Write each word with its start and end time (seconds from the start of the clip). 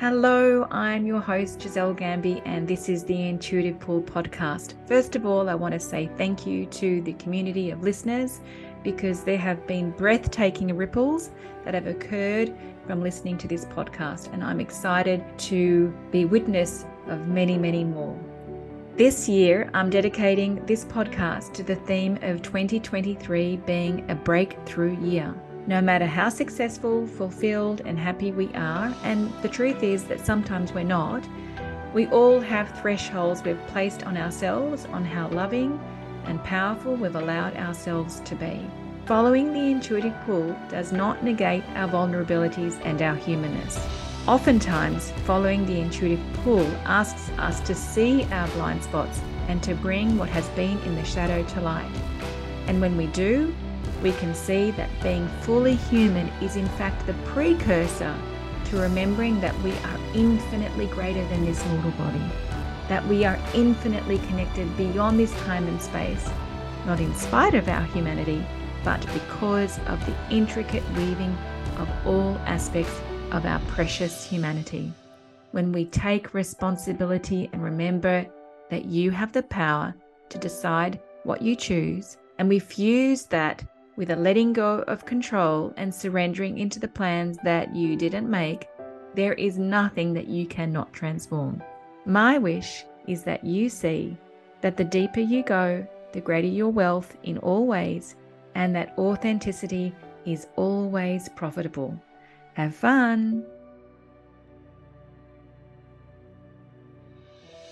Hello, 0.00 0.64
I'm 0.70 1.06
your 1.06 1.20
host, 1.20 1.58
Gisele 1.58 1.92
Gambi, 1.92 2.40
and 2.44 2.68
this 2.68 2.88
is 2.88 3.02
the 3.02 3.20
Intuitive 3.28 3.80
Pull 3.80 4.02
podcast. 4.02 4.74
First 4.86 5.16
of 5.16 5.26
all, 5.26 5.48
I 5.48 5.56
want 5.56 5.74
to 5.74 5.80
say 5.80 6.08
thank 6.16 6.46
you 6.46 6.66
to 6.66 7.02
the 7.02 7.14
community 7.14 7.72
of 7.72 7.82
listeners 7.82 8.40
because 8.84 9.24
there 9.24 9.38
have 9.38 9.66
been 9.66 9.90
breathtaking 9.90 10.76
ripples 10.76 11.32
that 11.64 11.74
have 11.74 11.88
occurred 11.88 12.54
from 12.86 13.02
listening 13.02 13.38
to 13.38 13.48
this 13.48 13.64
podcast, 13.64 14.32
and 14.32 14.44
I'm 14.44 14.60
excited 14.60 15.24
to 15.38 15.92
be 16.12 16.26
witness 16.26 16.86
of 17.08 17.26
many, 17.26 17.58
many 17.58 17.82
more. 17.82 18.16
This 18.94 19.28
year, 19.28 19.68
I'm 19.74 19.90
dedicating 19.90 20.64
this 20.64 20.84
podcast 20.84 21.54
to 21.54 21.64
the 21.64 21.74
theme 21.74 22.20
of 22.22 22.40
2023 22.42 23.56
being 23.66 24.08
a 24.08 24.14
breakthrough 24.14 24.96
year 25.00 25.34
no 25.68 25.82
matter 25.82 26.06
how 26.06 26.30
successful, 26.30 27.06
fulfilled, 27.06 27.82
and 27.84 27.98
happy 27.98 28.32
we 28.32 28.48
are, 28.54 28.94
and 29.04 29.30
the 29.42 29.48
truth 29.48 29.82
is 29.82 30.04
that 30.04 30.24
sometimes 30.24 30.72
we're 30.72 30.82
not, 30.82 31.22
we 31.92 32.06
all 32.06 32.40
have 32.40 32.80
thresholds 32.80 33.42
we've 33.42 33.66
placed 33.66 34.02
on 34.04 34.16
ourselves 34.16 34.86
on 34.86 35.04
how 35.04 35.28
loving 35.28 35.78
and 36.24 36.42
powerful 36.42 36.94
we've 36.94 37.16
allowed 37.16 37.54
ourselves 37.56 38.20
to 38.20 38.34
be. 38.34 38.66
Following 39.04 39.52
the 39.52 39.70
intuitive 39.70 40.14
pull 40.24 40.56
does 40.70 40.90
not 40.90 41.22
negate 41.22 41.64
our 41.74 41.86
vulnerabilities 41.86 42.80
and 42.86 43.02
our 43.02 43.16
humanness. 43.16 43.86
Oftentimes, 44.26 45.10
following 45.26 45.66
the 45.66 45.80
intuitive 45.80 46.24
pull 46.44 46.66
asks 46.86 47.28
us 47.38 47.60
to 47.60 47.74
see 47.74 48.24
our 48.32 48.48
blind 48.48 48.82
spots 48.82 49.20
and 49.48 49.62
to 49.64 49.74
bring 49.74 50.16
what 50.16 50.30
has 50.30 50.48
been 50.50 50.78
in 50.84 50.94
the 50.94 51.04
shadow 51.04 51.42
to 51.42 51.60
light. 51.60 51.90
And 52.66 52.80
when 52.80 52.96
we 52.96 53.06
do, 53.08 53.54
we 54.02 54.12
can 54.12 54.34
see 54.34 54.70
that 54.72 54.90
being 55.02 55.28
fully 55.42 55.74
human 55.74 56.28
is 56.40 56.56
in 56.56 56.66
fact 56.70 57.06
the 57.06 57.14
precursor 57.24 58.14
to 58.66 58.78
remembering 58.78 59.40
that 59.40 59.58
we 59.62 59.72
are 59.72 59.98
infinitely 60.14 60.86
greater 60.86 61.26
than 61.28 61.44
this 61.44 61.64
mortal 61.66 61.90
body, 61.92 62.22
that 62.88 63.06
we 63.06 63.24
are 63.24 63.38
infinitely 63.54 64.18
connected 64.28 64.76
beyond 64.76 65.18
this 65.18 65.32
time 65.42 65.66
and 65.66 65.80
space, 65.80 66.28
not 66.86 67.00
in 67.00 67.14
spite 67.14 67.54
of 67.54 67.68
our 67.68 67.82
humanity, 67.84 68.44
but 68.84 69.00
because 69.12 69.78
of 69.86 70.04
the 70.06 70.14
intricate 70.30 70.88
weaving 70.96 71.36
of 71.78 71.88
all 72.06 72.36
aspects 72.46 73.00
of 73.32 73.44
our 73.46 73.60
precious 73.68 74.24
humanity. 74.24 74.92
When 75.52 75.72
we 75.72 75.86
take 75.86 76.34
responsibility 76.34 77.48
and 77.52 77.62
remember 77.62 78.26
that 78.70 78.84
you 78.84 79.10
have 79.10 79.32
the 79.32 79.42
power 79.44 79.94
to 80.28 80.38
decide 80.38 81.00
what 81.24 81.42
you 81.42 81.56
choose, 81.56 82.18
and 82.38 82.48
we 82.48 82.58
fuse 82.58 83.24
that 83.26 83.64
with 83.98 84.10
a 84.10 84.16
letting 84.16 84.52
go 84.52 84.84
of 84.86 85.04
control 85.04 85.74
and 85.76 85.92
surrendering 85.92 86.56
into 86.56 86.78
the 86.78 86.86
plans 86.86 87.36
that 87.42 87.74
you 87.74 87.96
didn't 87.96 88.30
make, 88.30 88.68
there 89.16 89.32
is 89.34 89.58
nothing 89.58 90.14
that 90.14 90.28
you 90.28 90.46
cannot 90.46 90.92
transform. 90.92 91.60
My 92.06 92.38
wish 92.38 92.84
is 93.08 93.24
that 93.24 93.44
you 93.44 93.68
see 93.68 94.16
that 94.60 94.76
the 94.76 94.84
deeper 94.84 95.18
you 95.18 95.42
go, 95.42 95.84
the 96.12 96.20
greater 96.20 96.46
your 96.46 96.68
wealth 96.68 97.16
in 97.24 97.38
all 97.38 97.66
ways, 97.66 98.14
and 98.54 98.72
that 98.76 98.94
authenticity 98.96 99.92
is 100.24 100.46
always 100.54 101.28
profitable. 101.30 102.00
Have 102.54 102.76
fun! 102.76 103.44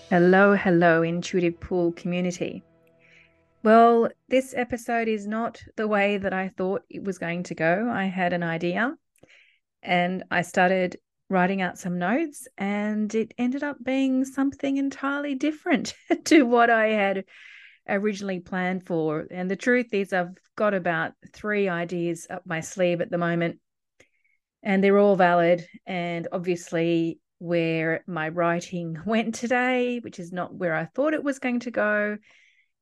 Hello, 0.09 0.55
hello, 0.55 1.03
Intuitive 1.03 1.57
Pull 1.61 1.93
community. 1.93 2.63
Well, 3.67 4.07
this 4.29 4.53
episode 4.55 5.09
is 5.09 5.27
not 5.27 5.61
the 5.75 5.89
way 5.89 6.17
that 6.19 6.31
I 6.31 6.47
thought 6.47 6.83
it 6.89 7.03
was 7.03 7.17
going 7.17 7.43
to 7.43 7.53
go. 7.53 7.89
I 7.93 8.05
had 8.05 8.31
an 8.31 8.41
idea 8.41 8.95
and 9.83 10.23
I 10.31 10.43
started 10.43 10.95
writing 11.29 11.61
out 11.61 11.77
some 11.77 11.99
notes, 11.99 12.47
and 12.57 13.13
it 13.13 13.33
ended 13.37 13.63
up 13.63 13.75
being 13.83 14.23
something 14.23 14.77
entirely 14.77 15.35
different 15.35 15.95
to 16.23 16.43
what 16.43 16.69
I 16.69 16.91
had 16.91 17.25
originally 17.89 18.39
planned 18.39 18.87
for. 18.87 19.27
And 19.29 19.51
the 19.51 19.57
truth 19.57 19.93
is, 19.93 20.13
I've 20.13 20.37
got 20.55 20.73
about 20.73 21.11
three 21.33 21.67
ideas 21.67 22.25
up 22.29 22.43
my 22.45 22.61
sleeve 22.61 23.01
at 23.01 23.11
the 23.11 23.17
moment, 23.17 23.59
and 24.63 24.81
they're 24.81 24.97
all 24.97 25.17
valid. 25.17 25.67
And 25.85 26.29
obviously, 26.31 27.19
where 27.39 28.05
my 28.07 28.29
writing 28.29 28.97
went 29.05 29.35
today, 29.35 29.99
which 29.99 30.19
is 30.19 30.31
not 30.31 30.55
where 30.55 30.73
I 30.73 30.85
thought 30.85 31.13
it 31.13 31.21
was 31.25 31.39
going 31.39 31.59
to 31.59 31.71
go, 31.71 32.17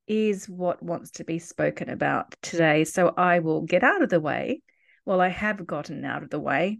is 0.07 0.47
what 0.47 0.83
wants 0.83 1.11
to 1.11 1.23
be 1.23 1.39
spoken 1.39 1.89
about 1.89 2.35
today. 2.41 2.83
So 2.83 3.13
I 3.17 3.39
will 3.39 3.61
get 3.61 3.83
out 3.83 4.01
of 4.01 4.09
the 4.09 4.19
way. 4.19 4.61
Well, 5.05 5.21
I 5.21 5.29
have 5.29 5.65
gotten 5.65 6.05
out 6.05 6.23
of 6.23 6.29
the 6.29 6.39
way. 6.39 6.79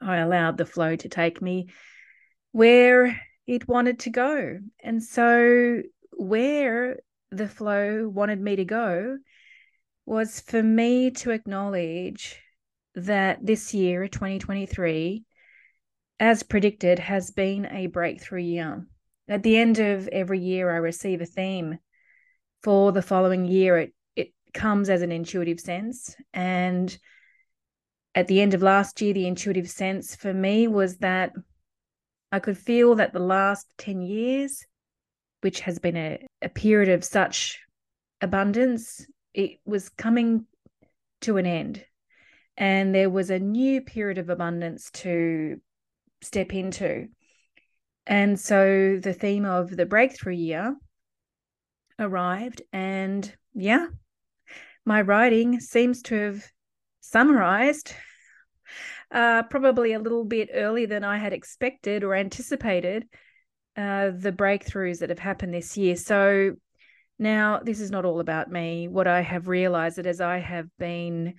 I 0.00 0.18
allowed 0.18 0.56
the 0.56 0.66
flow 0.66 0.96
to 0.96 1.08
take 1.08 1.42
me 1.42 1.68
where 2.52 3.20
it 3.46 3.68
wanted 3.68 4.00
to 4.00 4.10
go. 4.10 4.58
And 4.82 5.02
so, 5.02 5.82
where 6.12 6.98
the 7.30 7.48
flow 7.48 8.08
wanted 8.08 8.40
me 8.40 8.56
to 8.56 8.64
go 8.64 9.18
was 10.06 10.40
for 10.40 10.62
me 10.62 11.10
to 11.10 11.30
acknowledge 11.30 12.40
that 12.94 13.44
this 13.44 13.74
year, 13.74 14.08
2023, 14.08 15.24
as 16.20 16.42
predicted, 16.42 16.98
has 16.98 17.30
been 17.30 17.66
a 17.66 17.86
breakthrough 17.86 18.42
year. 18.42 18.86
At 19.28 19.42
the 19.42 19.56
end 19.56 19.78
of 19.78 20.08
every 20.08 20.40
year, 20.40 20.70
I 20.72 20.76
receive 20.76 21.20
a 21.20 21.26
theme 21.26 21.78
for 22.62 22.92
the 22.92 23.02
following 23.02 23.44
year, 23.44 23.78
it 23.78 23.94
it 24.16 24.32
comes 24.52 24.88
as 24.88 25.02
an 25.02 25.12
intuitive 25.12 25.60
sense. 25.60 26.14
And 26.32 26.96
at 28.14 28.26
the 28.26 28.40
end 28.40 28.54
of 28.54 28.62
last 28.62 29.00
year, 29.00 29.14
the 29.14 29.26
intuitive 29.26 29.70
sense 29.70 30.16
for 30.16 30.34
me 30.34 30.66
was 30.66 30.98
that 30.98 31.32
I 32.32 32.40
could 32.40 32.58
feel 32.58 32.96
that 32.96 33.12
the 33.12 33.20
last 33.20 33.66
10 33.78 34.02
years, 34.02 34.64
which 35.40 35.60
has 35.60 35.78
been 35.78 35.96
a, 35.96 36.26
a 36.42 36.48
period 36.48 36.88
of 36.90 37.04
such 37.04 37.60
abundance, 38.20 39.06
it 39.34 39.60
was 39.64 39.88
coming 39.88 40.46
to 41.22 41.36
an 41.36 41.46
end. 41.46 41.84
And 42.56 42.94
there 42.94 43.08
was 43.08 43.30
a 43.30 43.38
new 43.38 43.80
period 43.80 44.18
of 44.18 44.30
abundance 44.30 44.90
to 44.90 45.60
step 46.20 46.52
into. 46.52 47.08
And 48.06 48.38
so 48.38 48.98
the 49.00 49.12
theme 49.12 49.44
of 49.44 49.70
the 49.74 49.86
breakthrough 49.86 50.34
year 50.34 50.74
arrived, 51.98 52.62
and 52.72 53.34
yeah, 53.54 53.88
my 54.84 55.02
writing 55.02 55.60
seems 55.60 56.02
to 56.02 56.14
have 56.14 56.44
summarized 57.00 57.92
uh, 59.10 59.42
probably 59.44 59.92
a 59.92 59.98
little 59.98 60.24
bit 60.24 60.50
earlier 60.52 60.86
than 60.86 61.04
I 61.04 61.18
had 61.18 61.32
expected 61.32 62.04
or 62.04 62.14
anticipated 62.14 63.06
uh, 63.76 64.10
the 64.10 64.32
breakthroughs 64.32 64.98
that 65.00 65.10
have 65.10 65.18
happened 65.18 65.54
this 65.54 65.76
year. 65.76 65.96
So 65.96 66.56
now 67.18 67.60
this 67.62 67.80
is 67.80 67.90
not 67.90 68.04
all 68.04 68.20
about 68.20 68.50
me. 68.50 68.88
What 68.88 69.06
I 69.06 69.20
have 69.20 69.48
realized 69.48 69.98
that 69.98 70.06
as 70.06 70.20
I 70.20 70.38
have 70.38 70.66
been 70.78 71.34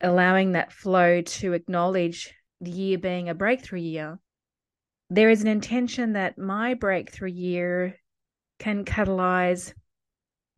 allowing 0.00 0.52
that 0.52 0.72
flow 0.72 1.22
to 1.22 1.52
acknowledge 1.52 2.34
the 2.60 2.70
year 2.70 2.98
being 2.98 3.28
a 3.28 3.34
breakthrough 3.34 3.80
year, 3.80 4.18
there 5.10 5.30
is 5.30 5.42
an 5.42 5.48
intention 5.48 6.14
that 6.14 6.38
my 6.38 6.74
breakthrough 6.74 7.30
year 7.30 7.96
can 8.58 8.84
catalyze 8.84 9.72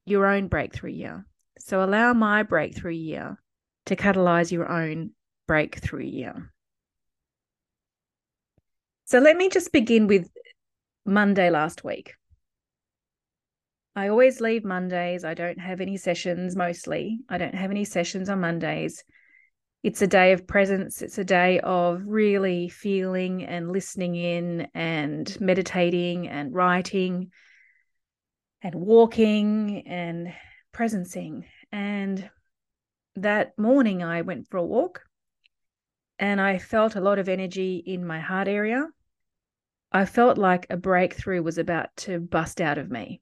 your 0.07 0.27
own 0.27 0.49
breakthrough 0.49 0.91
year. 0.91 1.27
So 1.59 1.85
allow 1.85 2.13
my 2.13 2.43
breakthrough 2.43 2.93
year 2.93 3.39
to 3.87 3.97
catalyze 3.97 4.51
your 4.51 4.71
own 4.71 5.11
breakthrough 5.47 6.05
year. 6.05 6.53
So 9.05 9.19
let 9.19 9.37
me 9.37 9.49
just 9.49 9.73
begin 9.73 10.07
with 10.07 10.29
Monday 11.05 11.51
last 11.51 11.85
week. 11.85 12.15
I 13.97 14.09
always 14.09 14.41
leave 14.41 14.65
Mondays. 14.65 15.25
I 15.25 15.35
don't 15.35 15.59
have 15.59 15.81
any 15.81 15.97
sessions 15.97 16.55
mostly. 16.55 17.19
I 17.29 17.37
don't 17.39 17.55
have 17.55 17.71
any 17.71 17.85
sessions 17.85 18.29
on 18.29 18.41
Mondays. 18.41 19.03
It's 19.83 20.01
a 20.03 20.07
day 20.07 20.33
of 20.33 20.47
presence. 20.47 21.03
It's 21.03 21.19
a 21.19 21.25
day 21.25 21.59
of 21.61 22.03
really 22.07 22.69
feeling 22.69 23.45
and 23.45 23.73
listening 23.73 24.15
in 24.15 24.69
and 24.75 25.37
meditating 25.41 26.29
and 26.29 26.55
writing 26.55 27.33
and 28.63 28.75
walking 28.75 29.87
and 29.87 30.33
presencing. 30.75 31.45
And 31.73 32.29
that 33.17 33.59
morning, 33.59 34.03
I 34.03 34.23
went 34.23 34.49
for 34.49 34.59
a 34.59 34.65
walk 34.65 35.03
and 36.19 36.41
I 36.41 36.59
felt 36.59 36.97
a 36.97 37.01
lot 37.01 37.19
of 37.19 37.29
energy 37.29 37.83
in 37.85 38.07
my 38.07 38.21
heart 38.21 38.49
area. 38.49 38.87
I 39.93 40.05
felt 40.05 40.39
like 40.39 40.67
a 40.71 40.77
breakthrough 40.77 41.43
was 41.43 41.59
about 41.59 41.89
to 41.99 42.21
bust 42.21 42.61
out 42.61 42.79
of 42.79 42.91
me, 42.91 43.21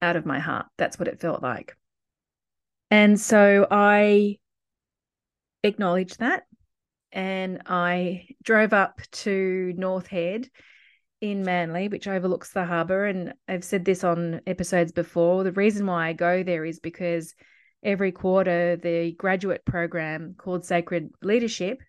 out 0.00 0.16
of 0.16 0.26
my 0.26 0.38
heart. 0.38 0.66
That's 0.76 0.98
what 0.98 1.08
it 1.08 1.20
felt 1.20 1.42
like. 1.42 1.76
And 2.90 3.18
so 3.18 3.66
I 3.70 4.38
acknowledged 5.64 6.20
that 6.20 6.44
and 7.12 7.62
I 7.66 8.28
drove 8.42 8.72
up 8.72 9.00
to 9.10 9.72
North 9.76 10.06
Head 10.06 10.48
in 11.20 11.42
Manly, 11.42 11.88
which 11.88 12.06
overlooks 12.06 12.52
the 12.52 12.64
harbour. 12.64 13.06
And 13.06 13.34
I've 13.48 13.64
said 13.64 13.84
this 13.84 14.04
on 14.04 14.40
episodes 14.46 14.92
before. 14.92 15.44
The 15.44 15.52
reason 15.52 15.86
why 15.86 16.08
I 16.08 16.12
go 16.12 16.42
there 16.42 16.64
is 16.64 16.80
because 16.80 17.34
every 17.82 18.12
quarter, 18.12 18.76
the 18.76 19.12
graduate 19.12 19.64
program 19.64 20.34
called 20.36 20.64
Sacred 20.64 21.10
Leadership, 21.22 21.80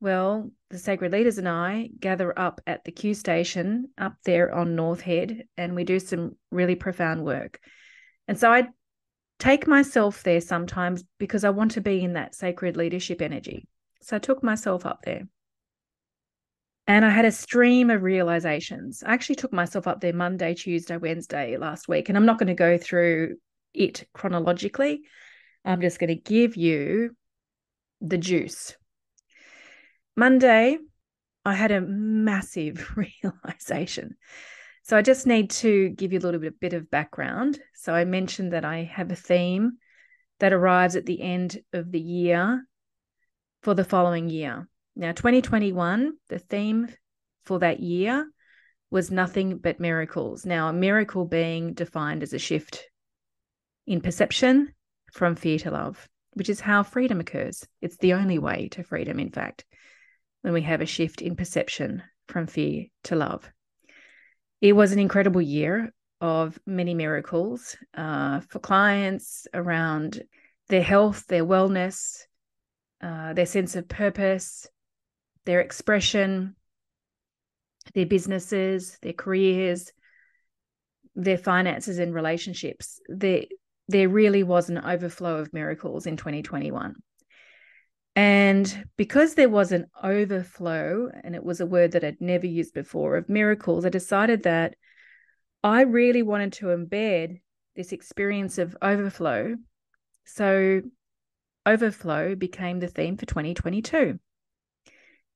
Well, 0.00 0.50
the 0.70 0.78
sacred 0.78 1.12
leaders 1.12 1.38
and 1.38 1.48
I 1.48 1.90
gather 1.98 2.36
up 2.38 2.60
at 2.66 2.84
the 2.84 2.92
Q 2.92 3.14
station 3.14 3.90
up 3.98 4.14
there 4.24 4.52
on 4.52 4.74
North 4.74 5.00
Head 5.00 5.44
and 5.56 5.74
we 5.74 5.84
do 5.84 5.98
some 5.98 6.36
really 6.50 6.74
profound 6.74 7.24
work. 7.24 7.60
And 8.26 8.38
so 8.38 8.50
I 8.50 8.68
take 9.38 9.66
myself 9.66 10.22
there 10.22 10.40
sometimes 10.40 11.04
because 11.18 11.44
I 11.44 11.50
want 11.50 11.72
to 11.72 11.80
be 11.80 12.02
in 12.02 12.14
that 12.14 12.34
sacred 12.34 12.76
leadership 12.76 13.20
energy. 13.20 13.66
So 14.00 14.16
I 14.16 14.18
took 14.18 14.42
myself 14.42 14.86
up 14.86 15.00
there. 15.04 15.22
And 16.86 17.04
I 17.04 17.10
had 17.10 17.24
a 17.24 17.32
stream 17.32 17.90
of 17.90 18.02
realizations. 18.02 19.02
I 19.06 19.12
actually 19.12 19.36
took 19.36 19.52
myself 19.52 19.86
up 19.86 20.00
there 20.00 20.12
Monday, 20.12 20.54
Tuesday, 20.54 20.96
Wednesday 20.96 21.56
last 21.56 21.88
week. 21.88 22.08
And 22.08 22.18
I'm 22.18 22.26
not 22.26 22.38
going 22.38 22.48
to 22.48 22.54
go 22.54 22.76
through 22.76 23.36
it 23.72 24.08
chronologically. 24.12 25.02
I'm 25.64 25.80
just 25.80 25.98
going 25.98 26.08
to 26.08 26.16
give 26.16 26.56
you 26.56 27.16
the 28.00 28.18
juice. 28.18 28.76
Monday, 30.16 30.78
I 31.44 31.54
had 31.54 31.70
a 31.70 31.80
massive 31.80 32.96
realization. 33.22 34.16
So 34.84 34.96
I 34.96 35.02
just 35.02 35.26
need 35.26 35.50
to 35.50 35.90
give 35.90 36.12
you 36.12 36.18
a 36.18 36.20
little 36.20 36.40
bit, 36.40 36.58
bit 36.58 36.72
of 36.72 36.90
background. 36.90 37.60
So 37.76 37.94
I 37.94 38.04
mentioned 38.04 38.52
that 38.52 38.64
I 38.64 38.82
have 38.82 39.12
a 39.12 39.16
theme 39.16 39.78
that 40.40 40.52
arrives 40.52 40.96
at 40.96 41.06
the 41.06 41.22
end 41.22 41.58
of 41.72 41.92
the 41.92 42.00
year 42.00 42.66
for 43.62 43.74
the 43.74 43.84
following 43.84 44.28
year. 44.28 44.68
Now, 44.94 45.12
2021, 45.12 46.12
the 46.28 46.38
theme 46.38 46.88
for 47.44 47.58
that 47.60 47.80
year 47.80 48.28
was 48.90 49.10
nothing 49.10 49.56
but 49.56 49.80
miracles. 49.80 50.44
Now, 50.44 50.68
a 50.68 50.72
miracle 50.72 51.24
being 51.24 51.72
defined 51.72 52.22
as 52.22 52.34
a 52.34 52.38
shift 52.38 52.84
in 53.86 54.02
perception 54.02 54.74
from 55.12 55.34
fear 55.34 55.58
to 55.60 55.70
love, 55.70 56.08
which 56.34 56.50
is 56.50 56.60
how 56.60 56.82
freedom 56.82 57.20
occurs. 57.20 57.66
It's 57.80 57.96
the 57.96 58.12
only 58.12 58.38
way 58.38 58.68
to 58.72 58.84
freedom, 58.84 59.18
in 59.18 59.30
fact, 59.30 59.64
when 60.42 60.52
we 60.52 60.62
have 60.62 60.82
a 60.82 60.86
shift 60.86 61.22
in 61.22 61.36
perception 61.36 62.02
from 62.28 62.46
fear 62.46 62.86
to 63.04 63.16
love. 63.16 63.50
It 64.60 64.74
was 64.74 64.92
an 64.92 64.98
incredible 64.98 65.42
year 65.42 65.92
of 66.20 66.58
many 66.66 66.94
miracles 66.94 67.76
uh, 67.94 68.40
for 68.40 68.58
clients 68.58 69.46
around 69.54 70.22
their 70.68 70.82
health, 70.82 71.26
their 71.26 71.44
wellness, 71.44 72.18
uh, 73.00 73.32
their 73.32 73.46
sense 73.46 73.74
of 73.74 73.88
purpose, 73.88 74.68
their 75.44 75.60
expression, 75.60 76.56
their 77.94 78.06
businesses, 78.06 78.98
their 79.02 79.12
careers, 79.12 79.92
their 81.14 81.38
finances 81.38 81.98
and 81.98 82.14
relationships. 82.14 83.00
There, 83.08 83.44
there 83.88 84.08
really 84.08 84.42
was 84.42 84.70
an 84.70 84.78
overflow 84.78 85.38
of 85.38 85.52
miracles 85.52 86.06
in 86.06 86.16
2021. 86.16 86.94
And 88.14 88.86
because 88.96 89.34
there 89.34 89.48
was 89.48 89.72
an 89.72 89.86
overflow, 90.02 91.10
and 91.24 91.34
it 91.34 91.42
was 91.42 91.60
a 91.60 91.66
word 91.66 91.92
that 91.92 92.04
I'd 92.04 92.20
never 92.20 92.46
used 92.46 92.74
before, 92.74 93.16
of 93.16 93.28
miracles, 93.28 93.86
I 93.86 93.88
decided 93.88 94.42
that 94.42 94.74
I 95.64 95.82
really 95.82 96.22
wanted 96.22 96.52
to 96.54 96.66
embed 96.66 97.40
this 97.74 97.92
experience 97.92 98.58
of 98.58 98.76
overflow. 98.82 99.56
So 100.24 100.82
overflow 101.64 102.34
became 102.34 102.80
the 102.80 102.88
theme 102.88 103.16
for 103.16 103.26
2022. 103.26 104.18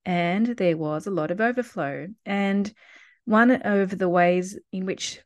And 0.07 0.47
there 0.47 0.77
was 0.77 1.07
a 1.07 1.11
lot 1.11 1.31
of 1.31 1.41
overflow. 1.41 2.07
And 2.25 2.73
one 3.25 3.51
of 3.51 3.99
the 3.99 4.09
ways 4.09 4.59
in 4.73 4.87
which 4.87 5.21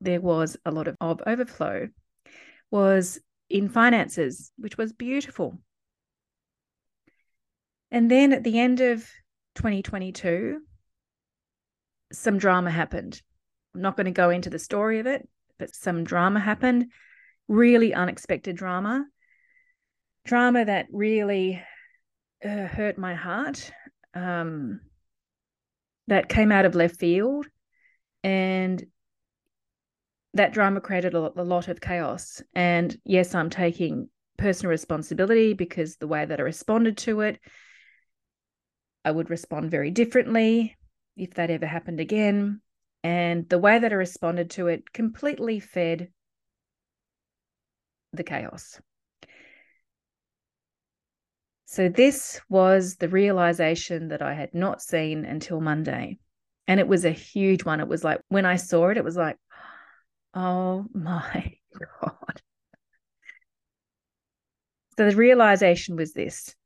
there 0.00 0.20
was 0.20 0.56
a 0.66 0.70
lot 0.70 0.88
of, 0.88 0.96
of 1.00 1.22
overflow 1.26 1.88
was 2.70 3.20
in 3.48 3.68
finances, 3.70 4.52
which 4.58 4.76
was 4.76 4.92
beautiful. 4.92 5.58
And 7.90 8.10
then 8.10 8.34
at 8.34 8.44
the 8.44 8.58
end 8.58 8.80
of 8.80 9.08
2022, 9.54 10.60
some 12.12 12.38
drama 12.38 12.70
happened. 12.70 13.22
I'm 13.74 13.80
not 13.80 13.96
going 13.96 14.04
to 14.06 14.10
go 14.10 14.28
into 14.28 14.50
the 14.50 14.58
story 14.58 14.98
of 14.98 15.06
it, 15.06 15.26
but 15.58 15.74
some 15.74 16.04
drama 16.04 16.40
happened, 16.40 16.90
really 17.46 17.94
unexpected 17.94 18.56
drama 18.56 19.06
drama 20.28 20.62
that 20.62 20.86
really 20.92 21.62
uh, 22.44 22.66
hurt 22.66 22.98
my 22.98 23.14
heart 23.14 23.72
um, 24.14 24.80
that 26.08 26.28
came 26.28 26.50
out 26.50 26.64
of 26.64 26.74
left 26.74 26.96
field 26.96 27.46
and 28.24 28.84
that 30.34 30.52
drama 30.52 30.80
created 30.80 31.14
a 31.14 31.20
lot 31.42 31.68
of 31.68 31.80
chaos. 31.80 32.42
And 32.54 32.96
yes 33.04 33.34
i'm 33.34 33.50
taking 33.50 34.08
personal 34.36 34.70
responsibility 34.70 35.52
because 35.52 35.96
the 35.96 36.06
way 36.06 36.24
that 36.24 36.38
i 36.38 36.42
responded 36.42 36.96
to 36.96 37.20
it 37.22 37.40
i 39.04 39.10
would 39.10 39.30
respond 39.30 39.70
very 39.70 39.90
differently 39.90 40.76
if 41.16 41.34
that 41.34 41.50
ever 41.50 41.66
happened 41.66 42.00
again. 42.00 42.60
And 43.02 43.48
the 43.48 43.58
way 43.58 43.78
that 43.78 43.92
i 43.92 43.96
responded 43.96 44.50
to 44.50 44.68
it 44.68 44.92
completely 44.92 45.60
fed 45.60 46.08
the 48.12 48.24
chaos 48.24 48.80
so, 51.70 51.90
this 51.90 52.40
was 52.48 52.96
the 52.96 53.10
realization 53.10 54.08
that 54.08 54.22
I 54.22 54.32
had 54.32 54.54
not 54.54 54.80
seen 54.80 55.26
until 55.26 55.60
Monday. 55.60 56.18
And 56.66 56.80
it 56.80 56.88
was 56.88 57.04
a 57.04 57.10
huge 57.10 57.62
one. 57.62 57.80
It 57.80 57.88
was 57.88 58.02
like 58.02 58.22
when 58.28 58.46
I 58.46 58.56
saw 58.56 58.88
it, 58.88 58.96
it 58.96 59.04
was 59.04 59.18
like, 59.18 59.36
oh 60.34 60.86
my 60.94 61.58
God. 62.00 62.40
So, 64.96 65.10
the 65.10 65.14
realization 65.14 65.96
was 65.96 66.14
this 66.14 66.56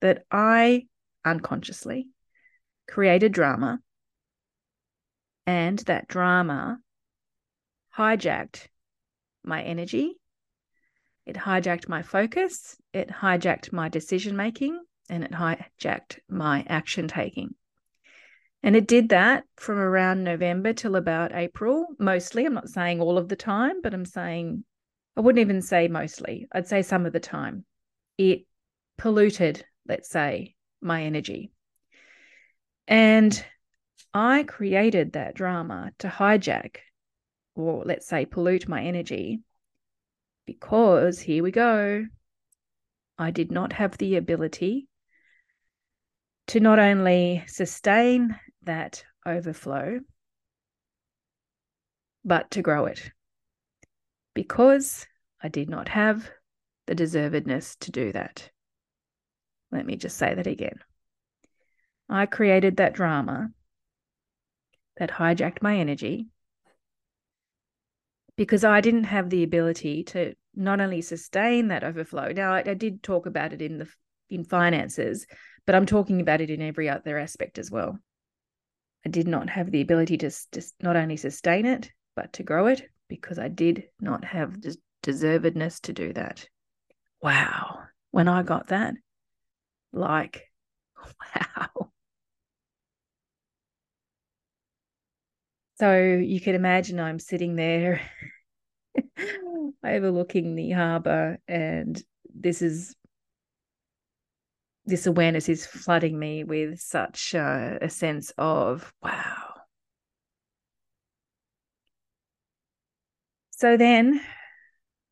that 0.00 0.24
I 0.28 0.88
unconsciously 1.24 2.08
created 2.88 3.30
drama, 3.30 3.78
and 5.46 5.78
that 5.80 6.08
drama 6.08 6.80
hijacked 7.96 8.66
my 9.44 9.62
energy 9.62 10.16
it 11.28 11.36
hijacked 11.36 11.88
my 11.88 12.00
focus, 12.00 12.76
it 12.94 13.10
hijacked 13.10 13.70
my 13.70 13.90
decision 13.90 14.34
making, 14.34 14.80
and 15.10 15.22
it 15.22 15.30
hijacked 15.30 16.20
my 16.28 16.64
action 16.66 17.06
taking. 17.06 17.54
And 18.62 18.74
it 18.74 18.88
did 18.88 19.10
that 19.10 19.44
from 19.56 19.76
around 19.78 20.24
November 20.24 20.72
till 20.72 20.96
about 20.96 21.34
April, 21.34 21.86
mostly. 21.98 22.46
I'm 22.46 22.54
not 22.54 22.70
saying 22.70 23.00
all 23.00 23.18
of 23.18 23.28
the 23.28 23.36
time, 23.36 23.82
but 23.82 23.92
I'm 23.92 24.06
saying, 24.06 24.64
I 25.16 25.20
wouldn't 25.20 25.42
even 25.42 25.60
say 25.60 25.86
mostly. 25.86 26.48
I'd 26.50 26.66
say 26.66 26.80
some 26.80 27.04
of 27.04 27.12
the 27.12 27.20
time. 27.20 27.66
It 28.16 28.46
polluted, 28.96 29.64
let's 29.86 30.08
say, 30.08 30.56
my 30.80 31.04
energy. 31.04 31.52
And 32.86 33.44
I 34.14 34.44
created 34.44 35.12
that 35.12 35.34
drama 35.34 35.92
to 35.98 36.08
hijack, 36.08 36.78
or 37.54 37.84
let's 37.84 38.08
say, 38.08 38.24
pollute 38.24 38.66
my 38.66 38.82
energy 38.82 39.42
because 40.48 41.20
here 41.20 41.42
we 41.42 41.50
go. 41.50 42.06
I 43.18 43.30
did 43.30 43.52
not 43.52 43.74
have 43.74 43.98
the 43.98 44.16
ability 44.16 44.88
to 46.46 46.58
not 46.58 46.78
only 46.78 47.44
sustain 47.46 48.34
that 48.62 49.04
overflow, 49.26 50.00
but 52.24 52.50
to 52.52 52.62
grow 52.62 52.86
it 52.86 53.12
because 54.32 55.06
I 55.42 55.48
did 55.48 55.68
not 55.68 55.90
have 55.90 56.30
the 56.86 56.94
deservedness 56.94 57.78
to 57.80 57.90
do 57.90 58.10
that. 58.12 58.50
Let 59.70 59.84
me 59.84 59.96
just 59.96 60.16
say 60.16 60.32
that 60.32 60.46
again. 60.46 60.78
I 62.08 62.24
created 62.24 62.78
that 62.78 62.94
drama 62.94 63.50
that 64.96 65.10
hijacked 65.10 65.60
my 65.60 65.76
energy 65.76 66.28
because 68.38 68.62
I 68.62 68.80
didn't 68.80 69.04
have 69.04 69.28
the 69.28 69.42
ability 69.42 70.04
to 70.04 70.34
not 70.54 70.80
only 70.80 71.02
sustain 71.02 71.68
that 71.68 71.84
overflow. 71.84 72.32
Now, 72.32 72.54
I, 72.54 72.64
I 72.66 72.74
did 72.74 73.02
talk 73.02 73.26
about 73.26 73.52
it 73.52 73.62
in 73.62 73.78
the 73.78 73.88
in 74.30 74.44
finances, 74.44 75.26
but 75.66 75.74
I'm 75.74 75.86
talking 75.86 76.20
about 76.20 76.40
it 76.40 76.50
in 76.50 76.60
every 76.60 76.88
other 76.88 77.18
aspect 77.18 77.58
as 77.58 77.70
well. 77.70 77.98
I 79.06 79.08
did 79.08 79.26
not 79.28 79.48
have 79.48 79.70
the 79.70 79.80
ability 79.80 80.18
to 80.18 80.30
just 80.52 80.74
not 80.82 80.96
only 80.96 81.16
sustain 81.16 81.64
it, 81.66 81.90
but 82.14 82.32
to 82.34 82.42
grow 82.42 82.66
it 82.66 82.82
because 83.08 83.38
I 83.38 83.48
did 83.48 83.84
not 84.00 84.24
have 84.24 84.60
the 84.60 84.76
deservedness 85.02 85.80
to 85.82 85.92
do 85.92 86.12
that. 86.12 86.46
Wow. 87.22 87.84
When 88.10 88.28
I 88.28 88.42
got 88.42 88.68
that, 88.68 88.94
like, 89.92 90.50
wow. 91.36 91.90
So 95.76 95.96
you 95.96 96.40
can 96.40 96.54
imagine 96.54 96.98
I'm 96.98 97.20
sitting 97.20 97.54
there 97.54 98.00
overlooking 99.84 100.54
the 100.54 100.70
harbour, 100.70 101.38
and 101.46 102.02
this 102.34 102.62
is 102.62 102.94
this 104.86 105.06
awareness 105.06 105.48
is 105.50 105.66
flooding 105.66 106.18
me 106.18 106.44
with 106.44 106.80
such 106.80 107.34
uh, 107.34 107.78
a 107.82 107.90
sense 107.90 108.32
of 108.38 108.92
wow. 109.02 109.54
So 113.50 113.76
then 113.76 114.20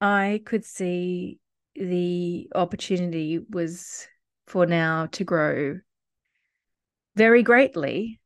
I 0.00 0.40
could 0.46 0.64
see 0.64 1.40
the 1.74 2.48
opportunity 2.54 3.40
was 3.50 4.08
for 4.46 4.64
now 4.66 5.06
to 5.12 5.24
grow 5.24 5.80
very 7.16 7.42
greatly 7.42 8.20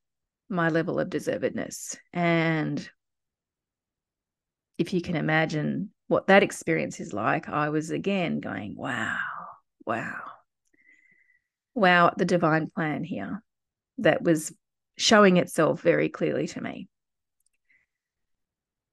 my 0.49 0.69
level 0.69 1.01
of 1.01 1.09
deservedness. 1.09 1.97
And 2.13 2.89
if 4.81 4.95
you 4.95 5.03
can 5.03 5.15
imagine 5.15 5.91
what 6.09 6.29
that 6.29 6.43
experience 6.43 7.01
is 7.01 7.13
like, 7.13 7.51
I 7.51 7.69
was 7.69 7.91
again 7.91 8.41
going, 8.41 8.75
wow, 8.75 9.19
wow, 9.85 10.23
wow, 11.75 12.15
the 12.17 12.25
divine 12.25 12.71
plan 12.71 13.05
here 13.05 13.43
that 13.99 14.23
was 14.23 14.55
showing 14.97 15.37
itself 15.37 15.83
very 15.83 16.09
clearly 16.09 16.47
to 16.49 16.63
me. 16.63 16.89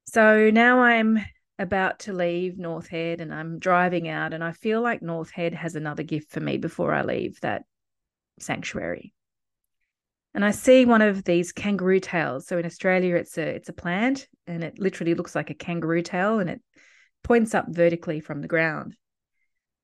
So 0.09 0.49
now 0.49 0.81
I'm 0.81 1.19
about 1.57 1.99
to 1.99 2.11
leave 2.11 2.57
North 2.57 2.89
Head 2.89 3.21
and 3.21 3.33
I'm 3.33 3.57
driving 3.57 4.09
out, 4.09 4.33
and 4.33 4.43
I 4.43 4.51
feel 4.51 4.81
like 4.81 5.01
North 5.01 5.31
Head 5.31 5.53
has 5.53 5.75
another 5.75 6.03
gift 6.03 6.31
for 6.31 6.41
me 6.41 6.57
before 6.57 6.93
I 6.93 7.03
leave 7.03 7.39
that 7.39 7.63
sanctuary. 8.39 9.13
And 10.37 10.45
I 10.45 10.51
see 10.51 10.85
one 10.85 11.01
of 11.01 11.23
these 11.23 11.51
kangaroo 11.51 11.99
tails. 11.99 12.45
So 12.45 12.59
in 12.59 12.65
Australia, 12.67 13.15
it's 13.15 13.39
a 13.39 13.41
it's 13.41 13.69
a 13.69 13.73
plant, 13.73 14.27
and 14.45 14.63
it 14.63 14.77
literally 14.77 15.15
looks 15.15 15.33
like 15.33 15.49
a 15.49 15.55
kangaroo 15.55 16.03
tail, 16.03 16.37
and 16.37 16.47
it 16.47 16.61
points 17.23 17.55
up 17.55 17.65
vertically 17.69 18.19
from 18.19 18.41
the 18.41 18.47
ground. 18.47 18.95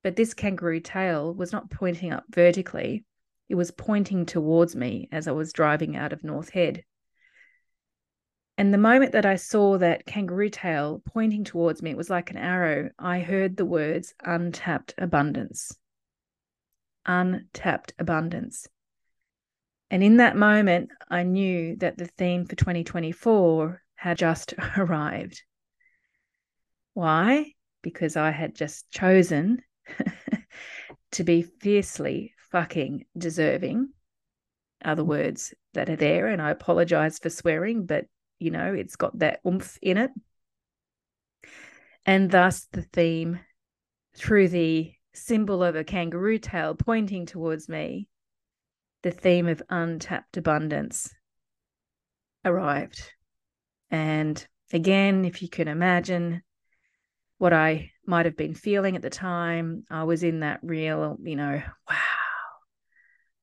But 0.03 0.15
this 0.15 0.35
kangaroo 0.35 0.79
tail 0.79 1.33
was 1.33 1.51
not 1.51 1.71
pointing 1.71 2.13
up 2.13 2.25
vertically; 2.29 3.03
it 3.49 3.55
was 3.55 3.71
pointing 3.71 4.27
towards 4.27 4.75
me 4.75 5.09
as 5.11 5.27
I 5.27 5.31
was 5.31 5.53
driving 5.53 5.97
out 5.97 6.13
of 6.13 6.23
North 6.23 6.51
Head. 6.51 6.83
And 8.55 8.71
the 8.71 8.77
moment 8.77 9.13
that 9.13 9.25
I 9.25 9.37
saw 9.37 9.79
that 9.79 10.05
kangaroo 10.05 10.51
tail 10.51 11.01
pointing 11.03 11.45
towards 11.45 11.81
me, 11.81 11.89
it 11.89 11.97
was 11.97 12.11
like 12.11 12.29
an 12.29 12.37
arrow. 12.37 12.91
I 12.99 13.21
heard 13.21 13.57
the 13.57 13.65
words 13.65 14.13
untapped 14.23 14.93
abundance. 14.99 15.75
Untapped 17.07 17.95
abundance. 17.97 18.67
And 19.93 20.01
in 20.01 20.17
that 20.17 20.35
moment, 20.35 20.89
I 21.07 21.21
knew 21.21 21.75
that 21.75 21.99
the 21.99 22.07
theme 22.07 22.45
for 22.45 22.55
2024 22.55 23.79
had 23.93 24.17
just 24.17 24.55
arrived. 24.77 25.43
Why? 26.95 27.53
Because 27.83 28.17
I 28.17 28.31
had 28.31 28.55
just 28.55 28.89
chosen 28.89 29.61
to 31.11 31.23
be 31.23 31.43
fiercely 31.43 32.33
fucking 32.51 33.05
deserving. 33.15 33.89
Other 34.83 35.03
words 35.03 35.53
that 35.75 35.91
are 35.91 35.95
there, 35.95 36.25
and 36.25 36.41
I 36.41 36.49
apologize 36.49 37.19
for 37.19 37.29
swearing, 37.29 37.85
but 37.85 38.05
you 38.39 38.49
know, 38.49 38.73
it's 38.73 38.95
got 38.95 39.19
that 39.19 39.41
oomph 39.45 39.77
in 39.79 39.97
it. 39.99 40.09
And 42.03 42.31
thus 42.31 42.67
the 42.71 42.81
theme 42.81 43.41
through 44.17 44.47
the 44.47 44.91
symbol 45.13 45.61
of 45.61 45.75
a 45.75 45.83
kangaroo 45.83 46.39
tail 46.39 46.73
pointing 46.73 47.27
towards 47.27 47.69
me, 47.69 48.07
the 49.03 49.11
theme 49.11 49.47
of 49.47 49.61
untapped 49.69 50.37
abundance 50.37 51.13
arrived. 52.43 53.11
And 53.91 54.45
again, 54.71 55.25
if 55.25 55.41
you 55.41 55.49
can 55.49 55.67
imagine 55.67 56.41
what 57.37 57.53
I 57.53 57.91
might 58.05 58.25
have 58.25 58.37
been 58.37 58.55
feeling 58.55 58.95
at 58.95 59.01
the 59.01 59.09
time, 59.09 59.83
I 59.89 60.05
was 60.05 60.23
in 60.23 60.39
that 60.39 60.61
real, 60.63 61.17
you 61.21 61.35
know, 61.35 61.61
wow, 61.89 61.97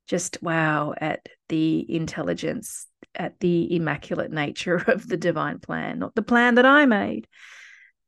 just 0.06 0.42
wow 0.42 0.94
at 0.96 1.28
the 1.48 1.94
intelligence, 1.94 2.86
at 3.14 3.38
the 3.40 3.76
immaculate 3.76 4.32
nature 4.32 4.76
of 4.88 5.06
the 5.06 5.18
divine 5.18 5.58
plan, 5.58 5.98
not 5.98 6.14
the 6.14 6.22
plan 6.22 6.54
that 6.54 6.66
I 6.66 6.86
made, 6.86 7.28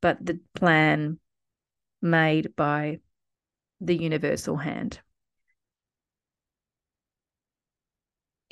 but 0.00 0.24
the 0.24 0.40
plan 0.54 1.18
made 2.00 2.56
by 2.56 2.98
the 3.80 3.96
universal 3.96 4.56
hand. 4.56 5.00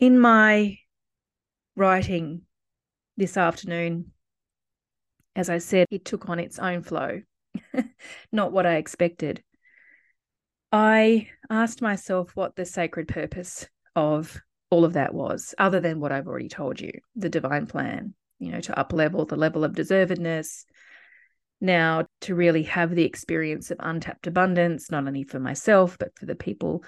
In 0.00 0.18
my 0.18 0.78
writing 1.76 2.40
this 3.18 3.36
afternoon, 3.36 4.12
as 5.36 5.50
I 5.50 5.58
said, 5.58 5.88
it 5.90 6.06
took 6.06 6.30
on 6.30 6.38
its 6.38 6.58
own 6.58 6.82
flow, 6.82 7.20
not 8.32 8.50
what 8.50 8.64
I 8.64 8.76
expected. 8.76 9.42
I 10.72 11.28
asked 11.50 11.82
myself 11.82 12.34
what 12.34 12.56
the 12.56 12.64
sacred 12.64 13.08
purpose 13.08 13.68
of 13.94 14.40
all 14.70 14.86
of 14.86 14.94
that 14.94 15.12
was, 15.12 15.54
other 15.58 15.80
than 15.80 16.00
what 16.00 16.12
I've 16.12 16.28
already 16.28 16.48
told 16.48 16.80
you 16.80 16.92
the 17.14 17.28
divine 17.28 17.66
plan, 17.66 18.14
you 18.38 18.52
know, 18.52 18.60
to 18.60 18.78
up 18.78 18.94
level 18.94 19.26
the 19.26 19.36
level 19.36 19.64
of 19.64 19.72
deservedness. 19.72 20.64
Now, 21.60 22.06
to 22.22 22.34
really 22.34 22.62
have 22.62 22.94
the 22.94 23.04
experience 23.04 23.70
of 23.70 23.76
untapped 23.80 24.26
abundance, 24.26 24.90
not 24.90 25.06
only 25.06 25.24
for 25.24 25.40
myself, 25.40 25.98
but 25.98 26.18
for 26.18 26.24
the 26.24 26.34
people 26.34 26.84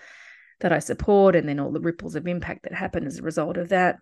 that 0.62 0.73
I 0.73 0.78
support, 0.78 1.37
and 1.37 1.49
then 1.49 1.61
all 1.61 1.71
the 1.71 1.81
ripples 1.81 2.16
of 2.16 2.26
impact 2.26 2.62
that 2.62 2.73
happen 2.73 3.07
as 3.07 3.19
a 3.19 3.23
result 3.23 3.57
of 3.57 3.69
that. 3.69 3.99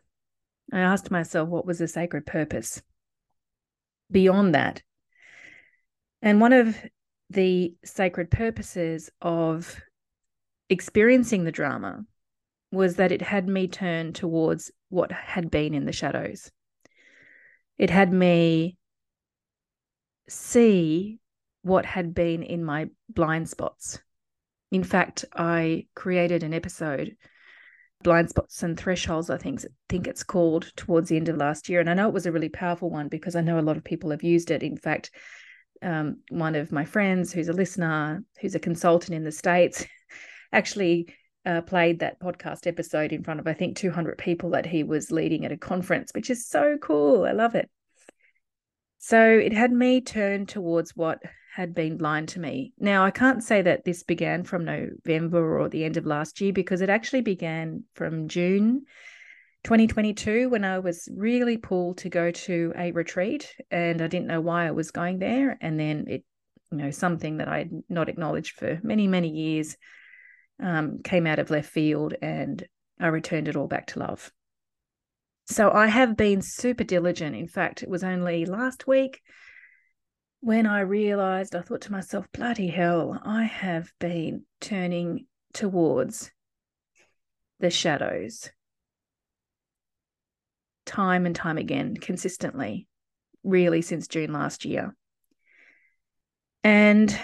I 0.73 0.79
asked 0.79 1.11
myself, 1.11 1.49
what 1.49 1.67
was 1.67 1.79
the 1.79 1.89
sacred 1.89 2.25
purpose 2.25 2.81
beyond 4.11 4.55
that? 4.55 4.83
And 6.23 6.41
one 6.41 6.53
of 6.53 6.77
the 7.31 7.75
sacred 7.85 8.31
purposes 8.31 9.11
of 9.21 9.81
experiencing 10.69 11.45
the 11.45 11.53
drama 11.53 12.05
was 12.71 12.97
that 12.97 13.11
it 13.11 13.23
had 13.23 13.49
me 13.49 13.67
turn 13.67 14.13
towards 14.13 14.71
what 14.91 15.11
had 15.11 15.51
been 15.51 15.75
in 15.75 15.87
the 15.87 15.93
shadows. 15.93 16.53
It 17.79 17.91
had 17.91 18.13
me 18.13 18.77
see 20.29 21.19
what 21.63 21.85
had 21.87 22.15
been 22.15 22.43
in 22.43 22.65
my 22.65 22.89
blind 23.09 23.49
spots. 23.49 24.01
In 24.71 24.85
fact, 24.85 25.25
I 25.35 25.87
created 25.95 26.43
an 26.43 26.55
episode, 26.55 27.17
Blind 28.03 28.31
Spots 28.31 28.63
and 28.63 28.79
Thresholds, 28.79 29.31
I 29.31 29.37
think, 29.37 29.65
think 29.89 30.07
it's 30.07 30.23
called, 30.23 30.73
towards 30.77 31.09
the 31.09 31.17
end 31.17 31.29
of 31.29 31.37
last 31.37 31.69
year. 31.69 31.81
And 31.81 31.91
I 31.91 31.95
know 31.95 32.09
it 32.09 32.15
was 32.15 32.27
a 32.27 32.33
really 32.33 32.49
powerful 32.49 32.89
one 32.89 33.09
because 33.09 33.37
I 33.37 33.41
know 33.41 33.59
a 33.59 33.63
lot 33.63 33.77
of 33.77 33.85
people 33.85 34.11
have 34.11 34.23
used 34.23 34.51
it. 34.51 34.63
In 34.63 34.77
fact, 34.77 35.11
um, 35.83 36.19
one 36.29 36.55
of 36.55 36.73
my 36.73 36.85
friends 36.85 37.33
who's 37.33 37.49
a 37.49 37.53
listener, 37.53 38.23
who's 38.41 38.55
a 38.55 38.61
consultant 38.61 39.15
in 39.15 39.25
the 39.25 39.33
States, 39.33 39.85
actually 40.53 41.15
uh, 41.45 41.63
played 41.63 42.01
that 42.01 42.21
podcast 42.21 42.67
episode 42.67 43.13
in 43.13 43.25
front 43.25 43.41
of, 43.41 43.47
I 43.47 43.55
think, 43.55 43.77
200 43.77 44.19
people 44.19 44.51
that 44.51 44.67
he 44.67 44.83
was 44.83 45.11
leading 45.11 45.45
at 45.45 45.53
a 45.53 45.57
conference, 45.57 46.13
which 46.15 46.31
is 46.31 46.47
so 46.47 46.77
cool. 46.81 47.25
I 47.25 47.33
love 47.33 47.55
it. 47.55 47.69
So 48.99 49.21
it 49.21 49.53
had 49.53 49.73
me 49.73 50.01
turn 50.03 50.47
towards 50.47 50.95
what 50.95 51.23
had 51.55 51.75
been 51.75 51.97
blind 51.97 52.29
to 52.29 52.41
me. 52.41 52.73
Now, 52.79 53.05
I 53.05 53.11
can't 53.11 53.43
say 53.43 53.63
that 53.63 53.85
this 53.85 54.03
began 54.03 54.45
from 54.45 54.65
November 54.65 55.59
or 55.59 55.69
the 55.69 55.85
end 55.85 55.97
of 55.97 56.07
last 56.07 56.41
year 56.41 56.53
because 56.53 56.81
it 56.81 56.91
actually 56.91 57.23
began 57.23 57.85
from 57.95 58.29
June 58.29 58.85
2022 59.65 60.49
when 60.49 60.65
I 60.65 60.79
was 60.79 61.09
really 61.15 61.57
pulled 61.57 61.99
to 61.99 62.09
go 62.09 62.31
to 62.31 62.73
a 62.77 62.93
retreat 62.93 63.55
and 63.71 64.01
I 64.01 64.07
didn't 64.07 64.29
know 64.29 64.41
why 64.41 64.67
I 64.67 64.71
was 64.71 64.91
going 64.91 65.19
there. 65.19 65.59
And 65.61 65.79
then 65.79 66.07
it, 66.09 66.25
you 66.71 66.79
know, 66.79 66.91
something 66.91 67.39
that 67.39 67.49
I 67.49 67.59
had 67.59 67.71
not 67.89 68.09
acknowledged 68.09 68.57
for 68.57 68.79
many, 68.83 69.09
many 69.09 69.29
years 69.29 69.77
um, 70.63 71.01
came 71.03 71.27
out 71.27 71.41
of 71.41 71.51
left 71.51 71.69
field 71.69 72.15
and 72.23 72.65
I 73.01 73.09
returned 73.09 73.49
it 73.49 73.57
all 73.57 73.67
back 73.67 73.89
to 73.89 73.99
love. 73.99 74.31
So 75.47 75.73
I 75.73 75.89
have 75.89 76.17
been 76.17 76.43
super 76.43 76.85
diligent. 76.85 77.35
In 77.35 77.49
fact, 77.49 77.83
it 77.83 77.89
was 77.89 78.05
only 78.05 78.47
last 78.47 78.87
week 78.87 79.21
when 80.41 80.67
I 80.67 80.81
realized, 80.81 81.55
I 81.55 81.61
thought 81.61 81.83
to 81.83 81.93
myself, 81.93 82.27
bloody 82.33 82.69
hell, 82.69 83.21
I 83.25 83.45
have 83.45 83.93
been 83.99 84.45
turning 84.61 85.27
towards 85.53 86.31
the 87.59 87.71
shadows 87.71 88.51
time 90.87 91.27
and 91.27 91.37
time 91.37 91.59
again, 91.59 91.97
consistently, 91.97 92.89
really 93.45 93.83
since 93.83 94.09
June 94.09 94.33
last 94.33 94.65
year. 94.65 94.97
And 96.65 97.17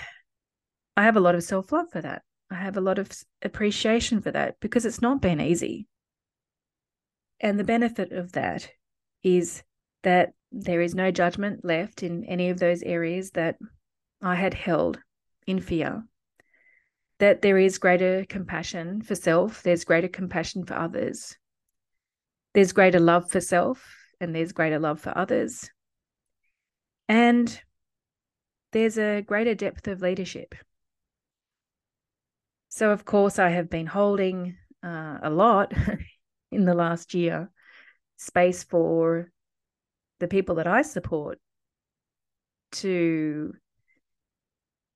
I 0.97 1.03
have 1.03 1.17
a 1.17 1.21
lot 1.21 1.35
of 1.35 1.43
self 1.43 1.73
love 1.73 1.87
for 1.91 2.01
that. 2.01 2.23
I 2.51 2.55
have 2.57 2.77
a 2.77 2.81
lot 2.81 2.99
of 2.99 3.11
appreciation 3.43 4.21
for 4.21 4.31
that 4.31 4.61
because 4.61 4.87
it's 4.87 5.03
not 5.03 5.21
been 5.21 5.41
easy. 5.41 5.89
And 7.41 7.59
the 7.59 7.65
benefit 7.65 8.13
of 8.13 8.33
that 8.33 8.71
is 9.23 9.63
that 10.05 10.33
there 10.63 10.81
is 10.81 10.95
no 10.95 11.11
judgment 11.11 11.65
left 11.65 12.03
in 12.03 12.25
any 12.25 12.51
of 12.51 12.59
those 12.59 12.83
areas 12.83 13.31
that 13.33 13.57
I 14.23 14.35
had 14.35 14.55
held 14.55 14.99
in 15.47 15.61
fear. 15.61 16.05
That 17.19 17.43
there 17.43 17.59
is 17.59 17.79
greater 17.79 18.25
compassion 18.29 19.03
for 19.03 19.15
self, 19.15 19.63
there's 19.63 19.85
greater 19.85 20.09
compassion 20.09 20.65
for 20.65 20.75
others, 20.75 21.37
there's 22.55 22.73
greater 22.73 23.01
love 23.01 23.31
for 23.31 23.41
self 23.41 23.87
and 24.21 24.35
there's 24.35 24.53
greater 24.53 24.79
love 24.79 25.01
for 25.01 25.17
others. 25.17 25.71
And 27.09 27.61
there's 28.73 28.99
a 28.99 29.23
greater 29.23 29.55
depth 29.55 29.87
of 29.89 30.01
leadership. 30.01 30.55
So, 32.69 32.91
of 32.91 33.05
course, 33.05 33.39
I 33.39 33.51
have 33.51 33.71
been 33.71 33.87
holding 33.87 34.57
uh, 34.83 35.19
a 35.23 35.31
lot 35.31 35.73
in 36.51 36.65
the 36.65 36.75
last 36.75 37.15
year 37.15 37.51
space 38.17 38.65
for 38.65 39.31
the 40.19 40.29
people 40.29 40.57
that 40.57 40.67
I 40.67 40.83
support 40.83 41.39
to 42.73 43.55